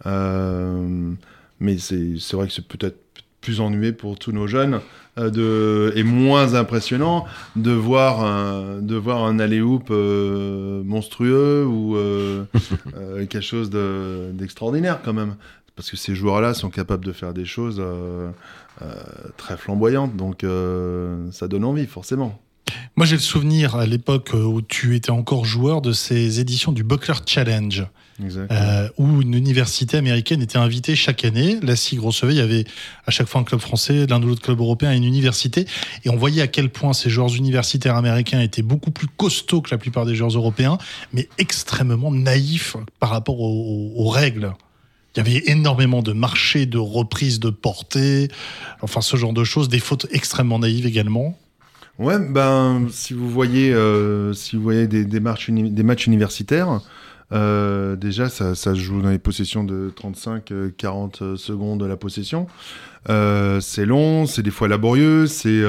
mais 0.04 1.78
c'est 1.78 2.32
vrai 2.32 2.46
que 2.46 2.52
c'est 2.52 2.66
peut-être 2.66 2.98
plus 3.40 3.60
ennuyé 3.60 3.92
pour 3.92 4.18
tous 4.18 4.32
nos 4.32 4.46
jeunes 4.46 4.80
de, 5.16 5.92
et 5.94 6.02
moins 6.02 6.54
impressionnant 6.54 7.26
de 7.56 7.70
voir 7.72 8.24
un, 8.24 8.80
de 8.80 8.96
voir 8.96 9.24
un 9.24 9.38
alley-oop 9.38 9.90
monstrueux 9.90 11.64
ou 11.66 11.96
quelque 13.28 13.40
chose 13.40 13.70
d'extraordinaire 13.70 15.00
quand 15.04 15.12
même 15.12 15.36
parce 15.76 15.90
que 15.90 15.96
ces 15.96 16.14
joueurs-là 16.14 16.54
sont 16.54 16.70
capables 16.70 17.04
de 17.04 17.12
faire 17.12 17.34
des 17.34 17.44
choses 17.44 17.80
euh, 17.80 17.82
euh, 17.84 18.30
très 19.36 19.56
flamboyantes, 19.56 20.16
donc 20.16 20.44
euh, 20.44 21.30
ça 21.32 21.48
donne 21.48 21.64
envie 21.64 21.86
forcément. 21.86 22.38
Moi 22.96 23.06
j'ai 23.06 23.16
le 23.16 23.22
souvenir 23.22 23.76
à 23.76 23.86
l'époque 23.86 24.32
où 24.34 24.62
tu 24.62 24.96
étais 24.96 25.10
encore 25.10 25.44
joueur 25.44 25.82
de 25.82 25.92
ces 25.92 26.40
éditions 26.40 26.72
du 26.72 26.82
Buckler 26.82 27.14
Challenge. 27.26 27.86
où 28.96 29.22
une 29.22 29.34
université 29.34 29.96
américaine 29.96 30.40
était 30.40 30.56
invitée 30.56 30.94
chaque 30.94 31.24
année. 31.24 31.58
La 31.62 31.74
SIG 31.74 32.00
recevait, 32.00 32.32
il 32.34 32.38
y 32.38 32.40
avait 32.40 32.64
à 33.06 33.10
chaque 33.10 33.26
fois 33.26 33.40
un 33.40 33.44
club 33.44 33.60
français, 33.60 34.06
l'un 34.06 34.22
ou 34.22 34.28
l'autre 34.28 34.42
club 34.42 34.60
européen 34.60 34.92
et 34.92 34.96
une 34.96 35.04
université. 35.04 35.66
Et 36.04 36.10
on 36.10 36.16
voyait 36.16 36.42
à 36.42 36.46
quel 36.46 36.70
point 36.70 36.92
ces 36.92 37.10
joueurs 37.10 37.34
universitaires 37.34 37.96
américains 37.96 38.40
étaient 38.40 38.62
beaucoup 38.62 38.92
plus 38.92 39.08
costauds 39.08 39.60
que 39.60 39.70
la 39.72 39.78
plupart 39.78 40.06
des 40.06 40.14
joueurs 40.14 40.36
européens, 40.36 40.78
mais 41.12 41.28
extrêmement 41.38 42.12
naïfs 42.12 42.76
par 43.00 43.10
rapport 43.10 43.40
aux 43.40 44.08
règles. 44.08 44.54
Il 45.14 45.18
y 45.18 45.20
avait 45.20 45.42
énormément 45.46 46.02
de 46.02 46.12
marchés, 46.12 46.66
de 46.66 46.78
reprises 46.78 47.38
de 47.38 47.50
portée, 47.50 48.28
enfin 48.82 49.00
ce 49.00 49.16
genre 49.16 49.32
de 49.32 49.44
choses, 49.44 49.68
des 49.68 49.78
fautes 49.78 50.06
extrêmement 50.10 50.58
naïves 50.58 50.86
également. 50.86 51.38
Ouais, 51.98 52.18
ben 52.18 52.88
si 52.90 53.14
vous 53.14 53.30
voyez, 53.30 53.72
euh, 53.72 54.32
si 54.32 54.56
vous 54.56 54.62
voyez 54.62 54.88
des, 54.88 55.20
matchs, 55.20 55.48
universitaires, 55.48 56.80
euh, 57.32 57.94
déjà 57.94 58.28
ça, 58.28 58.56
ça, 58.56 58.74
se 58.74 58.80
joue 58.80 59.00
dans 59.00 59.10
les 59.10 59.20
possessions 59.20 59.62
de 59.62 59.92
35-40 59.96 61.22
euh, 61.22 61.36
secondes 61.36 61.78
de 61.78 61.86
la 61.86 61.96
possession. 61.96 62.48
c'est 63.06 63.86
long, 63.86 64.26
c'est 64.26 64.42
des 64.42 64.50
fois 64.50 64.66
laborieux, 64.66 65.28
c'est 65.28 65.62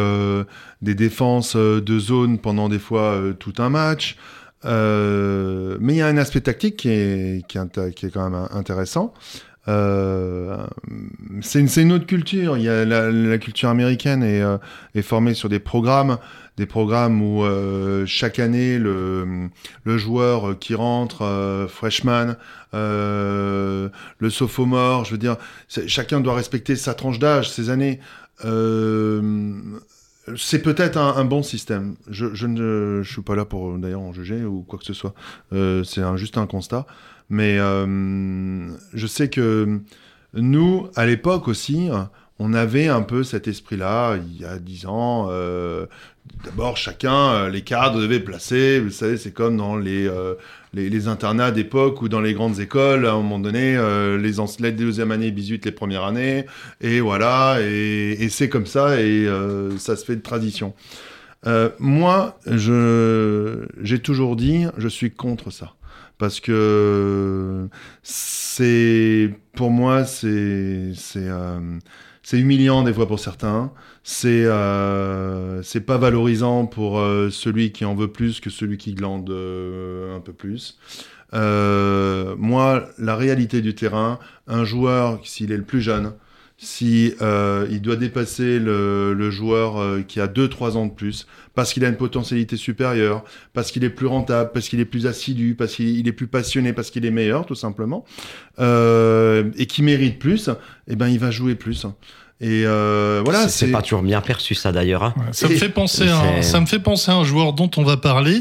des 0.82 0.96
défenses 0.96 1.56
de 1.56 2.00
zone 2.00 2.40
pendant 2.40 2.70
des 2.70 2.80
fois 2.80 3.22
tout 3.38 3.54
un 3.60 3.70
match. 3.70 4.18
Euh, 4.64 5.78
mais 5.80 5.94
il 5.94 5.98
y 5.98 6.02
a 6.02 6.08
un 6.08 6.18
aspect 6.18 6.42
tactique 6.42 6.78
qui 6.78 6.90
est, 6.90 7.48
qui 7.48 7.58
est, 7.58 7.94
qui 7.94 8.06
est 8.06 8.10
quand 8.10 8.30
même 8.30 8.48
intéressant. 8.52 9.14
Euh, 9.68 10.66
c'est 11.42 11.60
une, 11.60 11.70
une, 11.76 11.92
autre 11.92 12.06
culture. 12.06 12.58
Il 12.58 12.64
y 12.64 12.70
a 12.70 12.86
la, 12.86 13.10
la 13.10 13.38
culture 13.38 13.70
américaine 13.70 14.22
est, 14.22 14.42
euh, 14.42 14.58
est, 14.94 15.02
formée 15.02 15.34
sur 15.34 15.50
des 15.50 15.60
programmes, 15.60 16.18
des 16.58 16.68
programmes 16.68 17.22
où 17.22 17.44
euh, 17.44 18.06
chaque 18.06 18.38
année 18.38 18.78
le, 18.78 19.50
le, 19.84 19.98
joueur 19.98 20.60
qui 20.60 20.76
rentre, 20.76 21.24
euh, 21.24 21.68
freshman, 21.68 22.36
le 22.74 23.90
sophomore, 24.30 25.06
je 25.06 25.12
veux 25.12 25.18
dire, 25.18 25.38
chacun 25.68 26.20
doit 26.20 26.36
respecter 26.36 26.76
sa 26.76 26.94
tranche 26.94 27.20
d'âge, 27.20 27.50
ses 27.50 27.70
années. 27.70 28.00
C'est 30.38 30.62
peut-être 30.62 30.98
un, 30.98 31.26
bon 31.26 31.44
système. 31.44 31.96
Je, 32.10 32.48
ne 32.48 33.04
suis 33.04 33.22
pas 33.22 33.36
là 33.36 33.46
pour 33.46 33.78
d'ailleurs 33.78 34.02
en 34.02 34.12
juger 34.12 34.44
ou 34.44 34.64
quoi 34.64 34.80
que 34.80 34.86
ce 34.86 34.94
soit. 34.94 35.14
Euh, 35.54 35.84
c'est 35.84 36.02
juste 36.18 36.38
un 36.38 36.48
constat. 36.48 36.88
Mais 37.30 37.58
euh, 37.60 38.68
je 38.94 39.08
sais 39.08 39.30
que 39.30 39.80
nous, 40.34 40.88
à 40.96 41.06
l'époque 41.06 41.48
aussi, 41.48 41.90
on 42.40 42.54
avait 42.54 42.88
un 42.88 43.02
peu 43.02 43.24
cet 43.24 43.48
esprit-là, 43.48 44.18
il 44.18 44.42
y 44.42 44.46
a 44.46 44.58
dix 44.60 44.86
ans. 44.86 45.28
Euh, 45.30 45.86
d'abord, 46.44 46.78
chacun, 46.78 47.48
les 47.50 47.62
cadres 47.62 48.00
devaient 48.02 48.20
placer, 48.20 48.80
vous 48.80 48.90
savez, 48.90 49.18
c'est 49.18 49.32
comme 49.32 49.58
dans 49.58 49.78
les, 49.78 50.10
les, 50.76 51.08
internats 51.08 51.52
d'époque 51.52 52.02
ou 52.02 52.10
dans 52.10 52.22
les 52.22 52.34
grandes 52.34 52.60
écoles, 52.60 53.06
à 53.06 53.14
un 53.14 53.18
moment 53.18 53.40
donné, 53.40 53.76
euh, 53.78 54.18
les, 54.18 54.34
les 54.60 54.72
deuxième 54.72 55.12
année 55.12 55.32
bisutent 55.32 55.66
les 55.66 55.72
premières 55.72 56.04
années, 56.04 56.46
et 56.82 57.00
voilà, 57.00 57.58
et, 57.62 58.28
c'est 58.30 58.50
comme 58.50 58.66
ça, 58.66 59.00
et 59.00 59.26
euh, 59.26 59.78
ça 59.78 59.96
se 59.96 60.06
fait 60.06 60.16
de 60.16 60.22
tradition. 60.22 60.74
Euh, 61.48 61.70
moi, 61.80 62.40
j'ai 62.46 64.00
toujours 64.00 64.36
dit, 64.36 64.66
je 64.78 64.88
suis 64.88 65.12
contre 65.12 65.52
ça. 65.52 65.74
Parce 66.18 66.40
que 66.40 67.68
c'est, 68.02 69.32
pour 69.54 69.70
moi, 69.70 70.06
c'est, 70.06 70.94
c'est 72.26 72.40
humiliant 72.40 72.82
des 72.82 72.92
fois 72.92 73.08
pour 73.08 73.20
certains. 73.20 73.72
C'est 74.02 74.46
euh, 74.46 75.62
pas 75.86 75.98
valorisant 76.00 76.66
pour 76.66 76.98
euh, 77.00 77.30
celui 77.30 77.72
qui 77.72 77.86
en 77.86 77.94
veut 77.94 78.12
plus 78.12 78.40
que 78.40 78.50
celui 78.50 78.78
qui 78.78 78.96
glande 78.96 79.30
euh, 79.30 80.18
un 80.18 80.20
peu 80.22 80.34
plus. 80.34 80.80
Euh, 81.36 82.36
moi, 82.40 82.90
la 82.98 83.16
réalité 83.16 83.62
du 83.62 83.76
terrain, 83.76 84.18
un 84.48 84.66
joueur, 84.66 85.20
s'il 85.24 85.52
est 85.52 85.58
le 85.58 85.64
plus 85.64 85.82
jeune, 85.82 86.14
si 86.58 87.14
il 87.70 87.82
doit 87.82 87.96
dépasser 87.96 88.60
le, 88.60 89.14
le 89.14 89.32
joueur 89.32 90.06
qui 90.08 90.20
a 90.20 90.28
2-3 90.28 90.78
ans 90.78 90.86
de 90.86 90.92
plus, 90.92 91.28
parce 91.54 91.74
qu'il 91.74 91.84
a 91.86 91.90
une 91.90 91.98
potentialité 91.98 92.58
supérieure, 92.58 93.24
parce 93.54 93.72
qu'il 93.72 93.84
est 93.84 93.90
plus 93.90 94.08
rentable, 94.08 94.52
parce 94.54 94.70
qu'il 94.70 94.80
est 94.80 94.86
plus 94.86 95.06
assidu, 95.06 95.56
parce 95.56 95.76
qu'il 95.76 96.08
est 96.08 96.14
plus 96.14 96.28
passionné, 96.28 96.74
parce 96.74 96.92
qu'il 96.92 97.06
est 97.06 97.12
meilleur, 97.12 97.46
tout 97.46 97.56
simplement, 97.56 98.06
et 98.58 99.66
qui 99.68 99.84
mérite 99.84 100.20
plus, 100.20 100.50
eh 100.88 100.96
ben 100.96 101.08
il 101.08 101.20
va 101.20 101.32
jouer 101.32 101.56
plus. 101.56 101.86
Et 102.42 102.64
euh, 102.66 103.22
voilà, 103.24 103.48
c'est 103.48 103.72
pas 103.72 103.82
toujours 103.82 104.02
bien 104.02 104.20
perçu 104.20 104.56
ça 104.56 104.74
d'ailleurs. 104.74 105.04
Hein. 105.04 105.14
Ça 105.32 105.48
me 105.48 105.56
fait 105.56 105.70
penser, 105.70 106.06
ça 106.42 106.60
me 106.60 106.66
fait 106.66 106.80
penser 106.80 107.10
à 107.10 107.16
un 107.16 107.24
joueur 107.24 107.54
dont 107.54 107.72
on 107.78 107.84
va 107.84 107.96
parler, 107.96 108.34